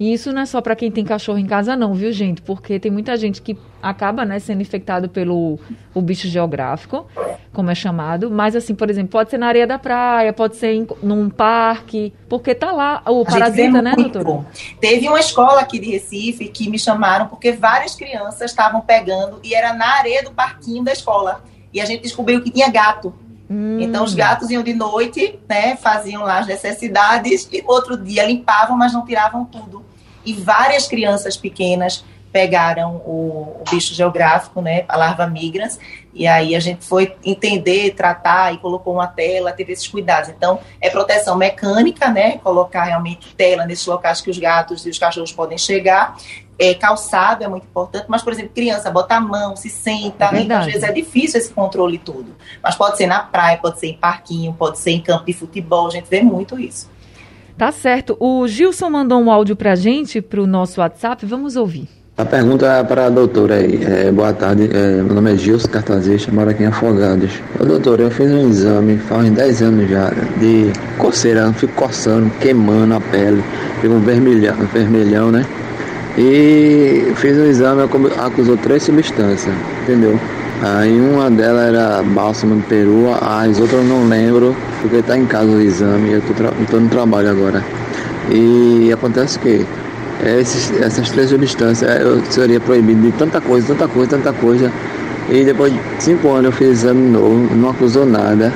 E 0.00 0.12
isso 0.12 0.32
não 0.32 0.42
é 0.42 0.46
só 0.46 0.60
para 0.60 0.76
quem 0.76 0.90
tem 0.92 1.04
cachorro 1.04 1.38
em 1.38 1.46
casa, 1.46 1.74
não, 1.76 1.92
viu, 1.92 2.12
gente? 2.12 2.40
Porque 2.40 2.78
tem 2.78 2.90
muita 2.90 3.16
gente 3.16 3.42
que 3.42 3.58
acaba 3.82 4.24
né, 4.24 4.38
sendo 4.38 4.62
infectado 4.62 5.08
pelo 5.08 5.58
o 5.92 6.00
bicho 6.00 6.28
geográfico, 6.28 7.06
como 7.52 7.70
é 7.70 7.74
chamado. 7.74 8.30
Mas, 8.30 8.54
assim, 8.54 8.76
por 8.76 8.88
exemplo, 8.88 9.10
pode 9.10 9.30
ser 9.30 9.38
na 9.38 9.48
areia 9.48 9.66
da 9.66 9.76
praia, 9.76 10.32
pode 10.32 10.54
ser 10.56 10.72
em, 10.72 10.86
num 11.02 11.28
parque, 11.28 12.12
porque 12.28 12.54
tá 12.54 12.70
lá 12.70 13.02
o 13.06 13.24
parasita, 13.24 13.82
né, 13.82 13.94
doutor? 13.96 14.44
Teve 14.80 15.08
uma 15.08 15.18
escola 15.18 15.60
aqui 15.60 15.80
de 15.80 15.90
Recife 15.90 16.46
que 16.48 16.70
me 16.70 16.78
chamaram 16.78 17.26
porque 17.26 17.50
várias 17.50 17.96
crianças 17.96 18.52
estavam 18.52 18.80
pegando 18.80 19.40
e 19.42 19.52
era 19.52 19.72
na 19.72 19.96
areia 19.96 20.22
do 20.22 20.30
parquinho 20.30 20.84
da 20.84 20.92
escola. 20.92 21.42
E 21.74 21.80
a 21.80 21.84
gente 21.84 22.02
descobriu 22.02 22.40
que 22.40 22.52
tinha 22.52 22.70
gato. 22.70 23.12
Hum. 23.50 23.78
Então 23.80 24.04
os 24.04 24.14
gatos 24.14 24.48
iam 24.50 24.62
de 24.62 24.74
noite, 24.74 25.40
né, 25.48 25.74
faziam 25.74 26.22
lá 26.22 26.38
as 26.38 26.46
necessidades 26.46 27.48
e 27.52 27.64
outro 27.66 27.96
dia 27.96 28.24
limpavam, 28.24 28.76
mas 28.76 28.92
não 28.92 29.04
tiravam 29.04 29.44
tudo 29.44 29.87
e 30.28 30.32
várias 30.34 30.86
crianças 30.86 31.38
pequenas 31.38 32.04
pegaram 32.30 32.96
o, 32.96 33.60
o, 33.60 33.64
bicho 33.70 33.94
geográfico, 33.94 34.60
né, 34.60 34.84
a 34.86 34.98
larva 34.98 35.26
migrans, 35.26 35.78
e 36.12 36.26
aí 36.26 36.54
a 36.54 36.60
gente 36.60 36.84
foi 36.84 37.16
entender, 37.24 37.94
tratar 37.94 38.52
e 38.52 38.58
colocou 38.58 38.92
uma 38.92 39.06
tela, 39.06 39.52
teve 39.52 39.72
esses 39.72 39.88
cuidados. 39.88 40.28
Então, 40.28 40.60
é 40.80 40.90
proteção 40.90 41.36
mecânica, 41.36 42.10
né, 42.10 42.38
colocar 42.38 42.84
realmente 42.84 43.34
tela 43.34 43.64
nesses 43.64 43.86
locais 43.86 44.20
que 44.20 44.30
os 44.30 44.38
gatos 44.38 44.84
e 44.84 44.90
os 44.90 44.98
cachorros 44.98 45.32
podem 45.32 45.56
chegar. 45.56 46.16
É, 46.58 46.74
calçado 46.74 47.44
é 47.44 47.48
muito 47.48 47.64
importante, 47.64 48.06
mas, 48.08 48.20
por 48.20 48.32
exemplo, 48.32 48.50
criança 48.52 48.90
bota 48.90 49.14
a 49.14 49.20
mão, 49.20 49.56
se 49.56 49.70
senta, 49.70 50.26
é 50.26 50.52
às 50.52 50.66
vezes 50.66 50.82
é 50.82 50.92
difícil 50.92 51.40
esse 51.40 51.50
controle 51.54 51.96
todo. 51.96 52.36
Mas 52.62 52.74
pode 52.74 52.98
ser 52.98 53.06
na 53.06 53.20
praia, 53.20 53.56
pode 53.56 53.78
ser 53.78 53.86
em 53.86 53.96
parquinho, 53.96 54.52
pode 54.52 54.78
ser 54.78 54.90
em 54.90 55.00
campo 55.00 55.24
de 55.24 55.32
futebol, 55.32 55.86
a 55.86 55.90
gente 55.90 56.10
vê 56.10 56.20
muito 56.20 56.58
isso. 56.58 56.90
Tá 57.58 57.72
certo. 57.72 58.16
O 58.20 58.46
Gilson 58.46 58.88
mandou 58.88 59.20
um 59.20 59.32
áudio 59.32 59.56
pra 59.56 59.74
gente, 59.74 60.22
pro 60.22 60.46
nosso 60.46 60.80
WhatsApp. 60.80 61.26
Vamos 61.26 61.56
ouvir. 61.56 61.88
A 62.16 62.24
pergunta 62.24 62.66
é 62.66 62.84
para 62.84 63.06
a 63.06 63.10
doutora 63.10 63.56
aí. 63.56 63.80
É, 63.84 64.12
boa 64.12 64.32
tarde, 64.32 64.70
é, 64.72 65.02
meu 65.02 65.14
nome 65.14 65.32
é 65.32 65.36
Gilson 65.36 65.68
Cartazista, 65.68 66.30
moro 66.32 66.50
aqui 66.50 66.62
em 66.62 66.66
Afogados. 66.66 67.32
Ô, 67.60 67.64
doutora, 67.64 68.02
eu 68.02 68.10
fiz 68.10 68.30
um 68.30 68.48
exame 68.48 68.96
faz 68.96 69.28
10 69.30 69.62
anos 69.62 69.90
já 69.90 70.10
de 70.38 70.72
coceira, 70.98 71.52
fico 71.52 71.72
coçando, 71.74 72.30
queimando 72.40 72.94
a 72.94 73.00
pele, 73.00 73.42
fico 73.80 73.94
um 73.94 74.00
vermelhão, 74.00 74.56
vermelhão, 74.72 75.30
né? 75.30 75.44
E 76.16 77.12
fiz 77.16 77.36
um 77.36 77.44
exame, 77.44 77.82
acusou 78.18 78.56
três 78.56 78.82
substâncias, 78.82 79.54
entendeu? 79.82 80.18
Aí 80.60 81.00
uma 81.00 81.30
delas 81.30 81.68
era 81.68 82.02
bálsamo 82.02 82.56
de 82.56 82.62
peru, 82.62 83.14
as 83.20 83.60
outras 83.60 83.80
eu 83.80 83.84
não 83.84 84.08
lembro, 84.08 84.56
porque 84.82 84.96
está 84.96 85.16
em 85.16 85.24
casa 85.24 85.46
o 85.46 85.60
exame, 85.60 86.10
eu 86.10 86.18
estou 86.18 86.80
no 86.80 86.88
trabalho 86.88 87.30
agora. 87.30 87.64
E 88.28 88.90
acontece 88.92 89.38
que 89.38 89.64
esses, 90.24 90.72
essas 90.80 91.10
três 91.10 91.30
substâncias 91.30 92.00
eu 92.00 92.20
seria 92.28 92.58
proibido 92.58 93.02
de 93.02 93.12
tanta 93.12 93.40
coisa, 93.40 93.68
tanta 93.68 93.86
coisa, 93.86 94.10
tanta 94.10 94.32
coisa. 94.32 94.72
E 95.30 95.44
depois 95.44 95.72
de 95.72 95.80
cinco 96.00 96.28
anos 96.30 96.46
eu 96.46 96.52
fiz 96.52 96.68
exame 96.70 97.08
novo, 97.08 97.54
não 97.54 97.70
acusou 97.70 98.04
nada. 98.04 98.52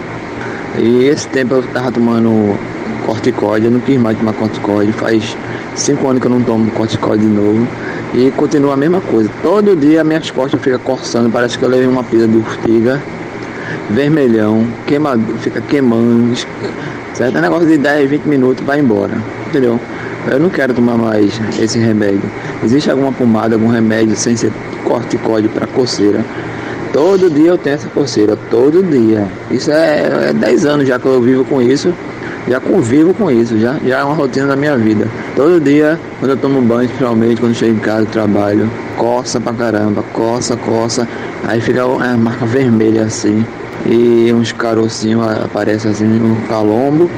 E 0.78 1.04
esse 1.04 1.28
tempo 1.28 1.54
eu 1.54 1.60
estava 1.60 1.92
tomando 1.92 2.58
corticoide, 3.04 3.66
eu 3.66 3.70
não 3.72 3.80
quis 3.80 4.00
mais 4.00 4.16
tomar 4.16 4.32
corticoide, 4.32 4.92
faz 4.92 5.36
cinco 5.74 6.08
anos 6.08 6.20
que 6.20 6.26
eu 6.26 6.30
não 6.30 6.42
tomo 6.42 6.70
corticoide 6.70 7.24
de 7.24 7.30
novo. 7.30 7.66
E 8.14 8.30
continua 8.32 8.74
a 8.74 8.76
mesma 8.76 9.00
coisa. 9.00 9.30
Todo 9.42 9.76
dia 9.76 10.02
minhas 10.02 10.30
costas 10.30 10.60
ficam 10.60 10.78
coçando, 10.78 11.28
parece 11.30 11.58
que 11.58 11.64
eu 11.64 11.68
levei 11.68 11.86
uma 11.86 12.04
pisa 12.04 12.26
de 12.26 12.36
urtiga, 12.36 13.02
vermelhão, 13.90 14.66
queima, 14.86 15.18
fica 15.40 15.60
queimando, 15.60 16.34
certo? 17.12 17.36
É 17.36 17.38
um 17.38 17.42
negócio 17.42 17.66
de 17.66 17.76
10, 17.76 18.08
20 18.10 18.24
minutos 18.24 18.64
vai 18.64 18.80
embora, 18.80 19.12
entendeu? 19.46 19.78
Eu 20.30 20.38
não 20.38 20.48
quero 20.48 20.72
tomar 20.72 20.96
mais 20.96 21.40
esse 21.60 21.78
remédio. 21.78 22.22
Existe 22.62 22.90
alguma 22.90 23.12
pomada, 23.12 23.56
algum 23.56 23.68
remédio 23.68 24.16
sem 24.16 24.36
ser 24.36 24.52
corticóide 24.84 25.48
para 25.48 25.66
coceira? 25.66 26.24
Todo 26.92 27.30
dia 27.30 27.48
eu 27.48 27.58
tenho 27.58 27.74
essa 27.74 27.88
coceira, 27.88 28.36
todo 28.50 28.82
dia. 28.82 29.26
Isso 29.50 29.70
é, 29.70 30.28
é 30.28 30.32
10 30.32 30.66
anos 30.66 30.86
já 30.86 30.98
que 30.98 31.06
eu 31.06 31.20
vivo 31.22 31.44
com 31.44 31.62
isso. 31.62 31.92
Já 32.48 32.60
convivo 32.60 33.14
com 33.14 33.30
isso, 33.30 33.56
já, 33.56 33.78
já 33.78 34.00
é 34.00 34.04
uma 34.04 34.14
rotina 34.14 34.48
da 34.48 34.56
minha 34.56 34.76
vida. 34.76 35.08
Todo 35.36 35.60
dia, 35.60 35.98
quando 36.18 36.32
eu 36.32 36.36
tomo 36.36 36.60
banho, 36.60 36.88
principalmente 36.88 37.40
quando 37.40 37.54
chego 37.54 37.76
em 37.76 37.78
casa 37.78 38.04
do 38.04 38.10
trabalho, 38.10 38.68
coça 38.96 39.40
pra 39.40 39.52
caramba, 39.52 40.02
coça, 40.12 40.56
coça. 40.56 41.08
Aí 41.44 41.60
fica 41.60 41.86
uma 41.86 42.16
marca 42.16 42.44
vermelha 42.44 43.04
assim. 43.04 43.46
E 43.86 44.32
uns 44.32 44.52
carocinhos 44.52 45.24
aparecem 45.24 45.92
assim 45.92 46.04
no 46.04 46.34
calombo. 46.48 47.08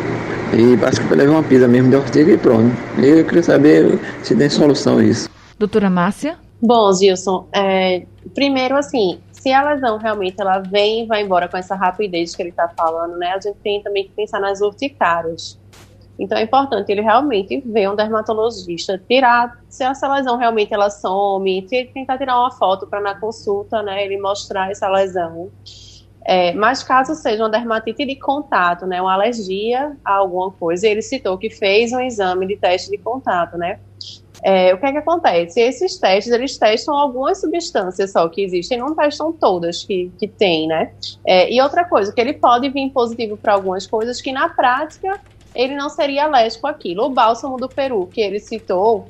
E 0.53 0.77
parece 0.77 1.01
que 1.01 1.11
eu 1.11 1.17
levei 1.17 1.35
uma 1.35 1.43
pisa 1.43 1.67
mesmo 1.67 1.89
de 1.91 1.97
ortiga 1.97 2.31
e 2.31 2.37
pronto. 2.37 2.71
E 2.99 3.07
eu 3.07 3.25
queria 3.25 3.43
saber 3.43 3.99
se 4.23 4.35
tem 4.37 4.49
solução 4.49 5.03
isso. 5.03 5.29
Doutora 5.59 5.89
Márcia? 5.89 6.37
Bom, 6.61 6.93
Gilson, 6.93 7.47
é, 7.53 8.05
primeiro 8.35 8.77
assim, 8.77 9.19
se 9.44 9.52
a 9.52 9.62
lesão 9.62 9.98
realmente 9.98 10.40
ela 10.40 10.59
vem 10.59 11.02
e 11.02 11.07
vai 11.07 11.20
embora 11.20 11.46
com 11.46 11.59
essa 11.59 11.74
rapidez 11.74 12.35
que 12.35 12.40
ele 12.40 12.48
está 12.48 12.66
falando, 12.66 13.18
né, 13.18 13.35
a 13.35 13.38
gente 13.38 13.59
tem 13.59 13.83
também 13.83 14.04
que 14.04 14.11
pensar 14.12 14.40
nas 14.40 14.62
urticárias. 14.62 15.61
Então 16.18 16.38
é 16.38 16.42
importante 16.44 16.90
ele 16.90 17.02
realmente 17.02 17.61
ver 17.61 17.90
um 17.90 17.94
dermatologista, 17.94 18.96
tirar, 19.07 19.62
se 19.68 19.85
essa 19.85 20.11
lesão 20.11 20.38
realmente 20.38 20.72
ela 20.72 20.88
some, 20.88 21.61
tentar 21.92 22.16
tirar 22.16 22.40
uma 22.40 22.52
foto 22.52 22.87
para 22.87 23.02
na 23.02 23.20
consulta, 23.20 23.83
né, 23.83 24.07
ele 24.07 24.18
mostrar 24.18 24.70
essa 24.70 24.88
lesão. 24.88 25.50
É, 26.24 26.54
mas 26.54 26.83
caso 26.83 27.14
seja 27.14 27.42
uma 27.42 27.50
dermatite 27.50 28.07
de 28.07 28.16
contato, 28.16 28.87
né, 28.87 29.02
uma 29.02 29.12
alergia 29.12 29.94
a 30.02 30.14
alguma 30.14 30.50
coisa, 30.52 30.88
ele 30.88 31.02
citou 31.02 31.37
que 31.37 31.50
fez 31.50 31.92
um 31.92 32.00
exame 32.00 32.46
de 32.46 32.57
teste 32.57 32.90
de 32.90 32.96
contato, 32.96 33.59
né? 33.59 33.78
É, 34.42 34.75
o 34.75 34.79
que 34.79 34.87
é 34.87 34.92
que 34.92 34.99
acontece? 34.99 35.61
Esses 35.61 35.97
testes, 35.97 36.33
eles 36.33 36.59
testam 36.59 36.94
algumas 36.94 37.40
substâncias 37.40 38.12
só 38.12 38.29
que 38.29 38.42
existem, 38.42 38.79
não 38.79 38.94
testam 38.94 39.33
todas 39.33 39.85
que, 39.85 40.11
que 40.18 40.29
tem, 40.29 40.66
né? 40.66 40.92
É, 41.27 41.53
e 41.53 41.61
outra 41.61 41.85
coisa, 41.85 42.12
que 42.12 42.20
ele 42.20 42.35
pode 42.35 42.68
vir 42.68 42.90
positivo 42.90 43.37
para 43.37 43.55
algumas 43.55 43.87
coisas 43.87 44.20
que 44.20 44.33
na 44.33 44.49
prática 44.49 45.20
ele 45.55 45.75
não 45.75 45.88
seria 45.88 46.25
alérgico 46.25 46.66
àquilo. 46.66 47.05
O 47.05 47.11
bálsamo 47.11 47.57
do 47.57 47.68
Peru, 47.68 48.07
que 48.07 48.20
ele 48.20 48.40
citou, 48.40 49.09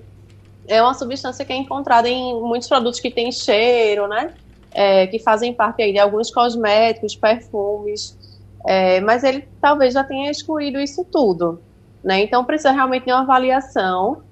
é 0.68 0.80
uma 0.82 0.94
substância 0.94 1.44
que 1.44 1.52
é 1.52 1.56
encontrada 1.56 2.08
em 2.08 2.40
muitos 2.40 2.68
produtos 2.68 3.00
que 3.00 3.10
têm 3.10 3.32
cheiro, 3.32 4.06
né? 4.06 4.34
é, 4.74 5.06
que 5.06 5.20
fazem 5.20 5.54
parte 5.54 5.80
aí 5.80 5.92
de 5.92 5.98
alguns 6.00 6.30
cosméticos, 6.32 7.14
perfumes, 7.14 8.18
é, 8.66 9.00
mas 9.00 9.22
ele 9.22 9.46
talvez 9.60 9.94
já 9.94 10.02
tenha 10.02 10.30
excluído 10.30 10.80
isso 10.80 11.04
tudo, 11.04 11.62
né? 12.02 12.22
Então 12.22 12.44
precisa 12.44 12.72
realmente 12.72 13.04
de 13.04 13.12
uma 13.12 13.22
avaliação. 13.22 14.22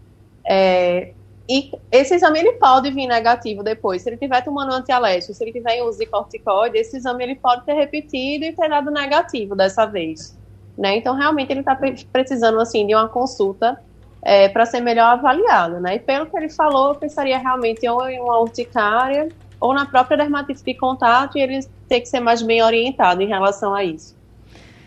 É, 0.44 1.12
e 1.48 1.70
esse 1.90 2.14
exame 2.14 2.38
ele 2.38 2.52
pode 2.52 2.90
vir 2.90 3.06
negativo 3.06 3.62
depois. 3.62 4.02
Se 4.02 4.08
ele 4.08 4.16
estiver 4.16 4.42
tomando 4.42 4.72
antialérgico, 4.72 5.34
se 5.34 5.42
ele 5.44 5.52
tiver 5.52 5.76
em 5.76 5.82
uso 5.82 5.98
de 5.98 6.06
corticoide, 6.06 6.78
esse 6.78 6.96
exame 6.96 7.24
ele 7.24 7.34
pode 7.34 7.64
ter 7.64 7.74
repetido 7.74 8.44
e 8.44 8.52
ter 8.52 8.68
dado 8.68 8.90
negativo 8.90 9.54
dessa 9.54 9.84
vez. 9.84 10.38
Né? 10.78 10.96
Então, 10.96 11.14
realmente, 11.14 11.50
ele 11.50 11.60
está 11.60 11.78
precisando 12.12 12.60
assim, 12.60 12.86
de 12.86 12.94
uma 12.94 13.08
consulta 13.08 13.78
é, 14.22 14.48
para 14.48 14.64
ser 14.64 14.80
melhor 14.80 15.12
avaliado. 15.12 15.80
Né? 15.80 15.96
E 15.96 15.98
pelo 15.98 16.26
que 16.26 16.36
ele 16.36 16.48
falou, 16.48 16.90
eu 16.90 16.94
pensaria 16.94 17.38
realmente 17.38 17.86
ou 17.88 18.08
em 18.08 18.20
uma 18.20 18.38
urticária 18.38 19.28
ou 19.60 19.74
na 19.74 19.84
própria 19.86 20.16
dermatite 20.16 20.62
de 20.64 20.74
contato 20.74 21.38
e 21.38 21.40
eles 21.40 21.70
têm 21.88 22.00
que 22.00 22.08
ser 22.08 22.20
mais 22.20 22.42
bem 22.42 22.62
orientados 22.62 23.22
em 23.22 23.28
relação 23.28 23.74
a 23.74 23.84
isso. 23.84 24.16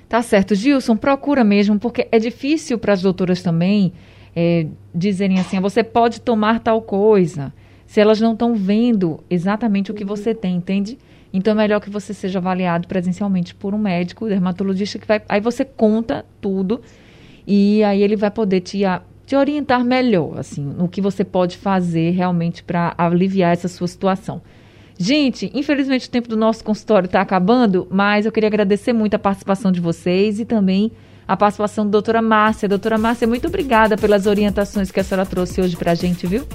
Tá 0.10 0.22
certo, 0.22 0.54
Gilson, 0.54 0.96
procura 0.96 1.44
mesmo, 1.44 1.80
porque 1.80 2.08
é 2.12 2.20
difícil 2.20 2.78
para 2.78 2.94
as 2.94 3.02
doutoras 3.02 3.42
também 3.42 3.94
é, 4.36 4.68
dizerem 4.94 5.40
assim, 5.40 5.58
ah, 5.58 5.62
você 5.62 5.84
pode 5.84 6.20
tomar 6.22 6.60
tal 6.60 6.82
coisa, 6.82 7.54
se 7.86 8.02
elas 8.02 8.20
não 8.20 8.34
estão 8.34 8.56
vendo 8.56 9.24
exatamente 9.30 9.92
o 9.92 9.94
que 9.94 10.04
você 10.04 10.34
tem, 10.36 10.58
entende? 10.58 10.98
Então 11.32 11.52
é 11.52 11.56
melhor 11.56 11.80
que 11.80 11.90
você 11.90 12.14
seja 12.14 12.40
avaliado 12.40 12.88
presencialmente 12.88 13.54
por 13.54 13.74
um 13.74 13.78
médico, 13.78 14.28
dermatologista, 14.28 15.00
que 15.00 15.08
vai. 15.08 15.22
Aí 15.28 15.42
você 15.42 15.64
conta 15.66 16.26
tudo 16.42 16.82
e 17.46 17.84
aí 17.84 18.02
ele 18.02 18.16
vai 18.16 18.32
poder 18.32 18.62
te, 18.62 18.82
te 19.26 19.36
orientar 19.36 19.84
melhor, 19.84 20.40
assim, 20.40 20.64
no 20.64 20.88
que 20.88 21.02
você 21.02 21.24
pode 21.24 21.58
fazer 21.58 22.12
realmente 22.12 22.64
para 22.64 22.94
aliviar 22.98 23.54
essa 23.54 23.68
sua 23.68 23.88
situação. 23.88 24.42
Gente, 24.98 25.52
infelizmente 25.54 26.08
o 26.08 26.12
tempo 26.12 26.30
do 26.30 26.38
nosso 26.38 26.64
consultório 26.64 27.08
está 27.08 27.20
acabando, 27.20 27.86
mas 27.92 28.26
eu 28.26 28.32
queria 28.32 28.48
agradecer 28.48 28.94
muito 28.94 29.14
a 29.16 29.20
participação 29.20 29.72
de 29.72 29.82
vocês 29.82 30.40
e 30.40 30.46
também 30.46 30.92
a 31.28 31.36
participação 31.36 31.86
da 31.86 31.92
doutora 31.92 32.22
Márcia. 32.22 32.68
Doutora 32.68 32.98
Márcia, 32.98 33.28
muito 33.28 33.48
obrigada 33.48 33.98
pelas 33.98 34.26
orientações 34.26 34.92
que 34.92 35.00
a 35.00 35.04
senhora 35.04 35.26
trouxe 35.26 35.62
hoje 35.62 35.76
para 35.76 35.92
a 35.92 35.96
gente, 35.96 36.28
viu? 36.28 36.46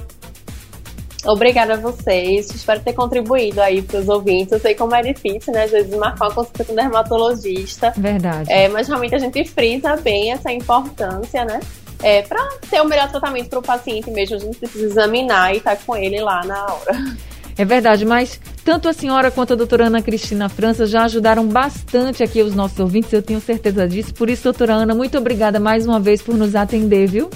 Obrigada 1.25 1.73
a 1.73 1.77
vocês. 1.77 2.49
Espero 2.49 2.79
ter 2.79 2.93
contribuído 2.93 3.61
aí 3.61 3.81
para 3.81 3.99
os 3.99 4.09
ouvintes. 4.09 4.53
Eu 4.53 4.59
sei 4.59 4.73
como 4.73 4.95
é 4.95 5.01
difícil, 5.01 5.53
né? 5.53 5.65
Às 5.65 5.71
vezes 5.71 5.95
marcar 5.95 6.25
uma 6.25 6.33
consulta 6.33 6.65
com 6.65 6.73
um 6.73 6.75
dermatologista. 6.75 7.93
Verdade. 7.95 8.51
É, 8.51 8.67
mas 8.67 8.87
realmente 8.87 9.13
a 9.13 9.19
gente 9.19 9.43
frisa 9.45 9.95
bem 9.97 10.31
essa 10.31 10.51
importância, 10.51 11.45
né? 11.45 11.59
É, 12.01 12.23
para 12.23 12.43
ter 12.69 12.81
o 12.81 12.85
melhor 12.85 13.09
tratamento 13.11 13.49
para 13.49 13.59
o 13.59 13.61
paciente 13.61 14.09
mesmo, 14.09 14.35
a 14.35 14.39
gente 14.39 14.57
precisa 14.57 14.85
examinar 14.85 15.53
e 15.53 15.57
estar 15.57 15.75
tá 15.75 15.81
com 15.85 15.95
ele 15.95 16.19
lá 16.19 16.43
na 16.43 16.65
hora. 16.65 17.15
É 17.57 17.65
verdade, 17.65 18.05
mas 18.05 18.39
tanto 18.63 18.87
a 18.87 18.93
senhora 18.93 19.31
quanto 19.31 19.53
a 19.53 19.55
doutora 19.55 19.87
Ana 19.87 20.01
Cristina 20.01 20.47
França 20.49 20.85
já 20.85 21.03
ajudaram 21.03 21.47
bastante 21.47 22.23
aqui 22.23 22.41
os 22.41 22.53
nossos 22.53 22.79
ouvintes, 22.79 23.11
eu 23.11 23.21
tenho 23.21 23.41
certeza 23.41 23.87
disso. 23.87 24.13
Por 24.13 24.29
isso, 24.29 24.43
doutora 24.43 24.73
Ana, 24.73 24.93
muito 24.93 25.17
obrigada 25.17 25.59
mais 25.59 25.85
uma 25.85 25.99
vez 25.99 26.21
por 26.21 26.35
nos 26.35 26.55
atender, 26.55 27.07
viu? 27.07 27.29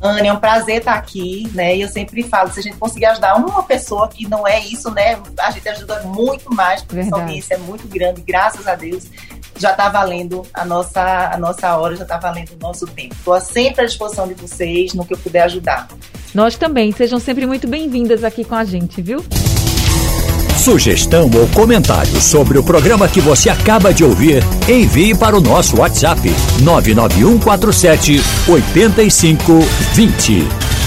Ana, 0.00 0.26
é 0.26 0.32
um 0.32 0.40
prazer 0.40 0.78
estar 0.78 0.94
aqui, 0.94 1.46
né? 1.54 1.76
E 1.76 1.82
eu 1.82 1.88
sempre 1.88 2.22
falo, 2.22 2.50
se 2.50 2.60
a 2.60 2.62
gente 2.62 2.76
conseguir 2.78 3.04
ajudar 3.06 3.36
uma 3.36 3.62
pessoa 3.62 4.08
que 4.08 4.26
não 4.26 4.48
é 4.48 4.58
isso, 4.60 4.90
né? 4.90 5.20
A 5.38 5.50
gente 5.50 5.68
ajuda 5.68 6.02
muito 6.04 6.52
mais, 6.54 6.82
porque 6.82 7.00
essa 7.00 7.16
audiência 7.16 7.54
é 7.54 7.58
muito 7.58 7.86
grande, 7.86 8.22
graças 8.22 8.66
a 8.66 8.74
Deus. 8.74 9.04
Já 9.60 9.72
está 9.72 9.90
valendo 9.90 10.42
a 10.54 10.64
nossa, 10.64 11.32
a 11.32 11.36
nossa 11.36 11.76
hora, 11.76 11.94
já 11.94 12.04
está 12.04 12.16
valendo 12.16 12.52
o 12.54 12.58
nosso 12.58 12.86
tempo. 12.86 13.14
Estou 13.14 13.38
sempre 13.40 13.82
à 13.82 13.86
disposição 13.86 14.26
de 14.26 14.32
vocês 14.32 14.94
no 14.94 15.04
que 15.04 15.12
eu 15.12 15.18
puder 15.18 15.42
ajudar. 15.42 15.86
Nós 16.34 16.56
também. 16.56 16.90
Sejam 16.92 17.20
sempre 17.20 17.46
muito 17.46 17.68
bem-vindas 17.68 18.24
aqui 18.24 18.42
com 18.42 18.54
a 18.54 18.64
gente, 18.64 19.02
viu? 19.02 19.22
Sugestão 20.56 21.30
ou 21.34 21.46
comentário 21.48 22.18
sobre 22.20 22.56
o 22.58 22.62
programa 22.62 23.06
que 23.08 23.20
você 23.20 23.50
acaba 23.50 23.94
de 23.94 24.04
ouvir, 24.04 24.42
envie 24.68 25.14
para 25.14 25.34
o 25.36 25.40
nosso 25.40 25.78
WhatsApp 25.78 26.20
99147 26.62 28.20
8520. 28.48 30.79